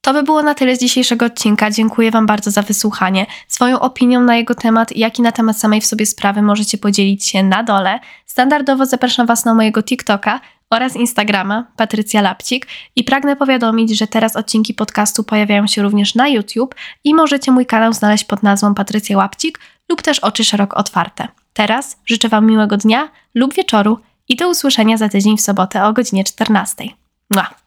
To 0.00 0.12
by 0.12 0.22
było 0.22 0.42
na 0.42 0.54
tyle 0.54 0.76
z 0.76 0.80
dzisiejszego 0.80 1.26
odcinka. 1.26 1.70
Dziękuję 1.70 2.10
Wam 2.10 2.26
bardzo 2.26 2.50
za 2.50 2.62
wysłuchanie. 2.62 3.26
Swoją 3.48 3.80
opinią 3.80 4.20
na 4.20 4.36
jego 4.36 4.54
temat, 4.54 4.96
jak 4.96 5.18
i 5.18 5.22
na 5.22 5.32
temat 5.32 5.58
samej 5.58 5.80
w 5.80 5.86
sobie 5.86 6.06
sprawy 6.06 6.42
możecie 6.42 6.78
podzielić 6.78 7.24
się 7.24 7.42
na 7.42 7.62
dole. 7.62 8.00
Standardowo 8.26 8.86
zapraszam 8.86 9.26
Was 9.26 9.44
na 9.44 9.54
mojego 9.54 9.82
TikToka 9.82 10.40
oraz 10.70 10.96
Instagrama 10.96 11.66
Patrycja 11.76 12.20
Lapcik 12.20 12.66
i 12.96 13.04
pragnę 13.04 13.36
powiadomić, 13.36 13.98
że 13.98 14.06
teraz 14.06 14.36
odcinki 14.36 14.74
podcastu 14.74 15.24
pojawiają 15.24 15.66
się 15.66 15.82
również 15.82 16.14
na 16.14 16.28
YouTube 16.28 16.74
i 17.04 17.14
możecie 17.14 17.52
mój 17.52 17.66
kanał 17.66 17.92
znaleźć 17.92 18.24
pod 18.24 18.42
nazwą 18.42 18.74
Patrycja 18.74 19.16
Łapcik 19.16 19.58
lub 19.88 20.02
też 20.02 20.18
Oczy 20.18 20.44
Szeroko 20.44 20.76
Otwarte. 20.76 21.28
Teraz 21.52 22.00
życzę 22.06 22.28
Wam 22.28 22.46
miłego 22.46 22.76
dnia 22.76 23.08
lub 23.34 23.54
wieczoru 23.54 23.98
i 24.28 24.36
do 24.36 24.48
usłyszenia 24.48 24.96
za 24.96 25.08
tydzień 25.08 25.36
w 25.36 25.40
sobotę 25.40 25.84
o 25.84 25.92
godzinie 25.92 26.24
14. 26.24 26.84
Mua. 27.30 27.59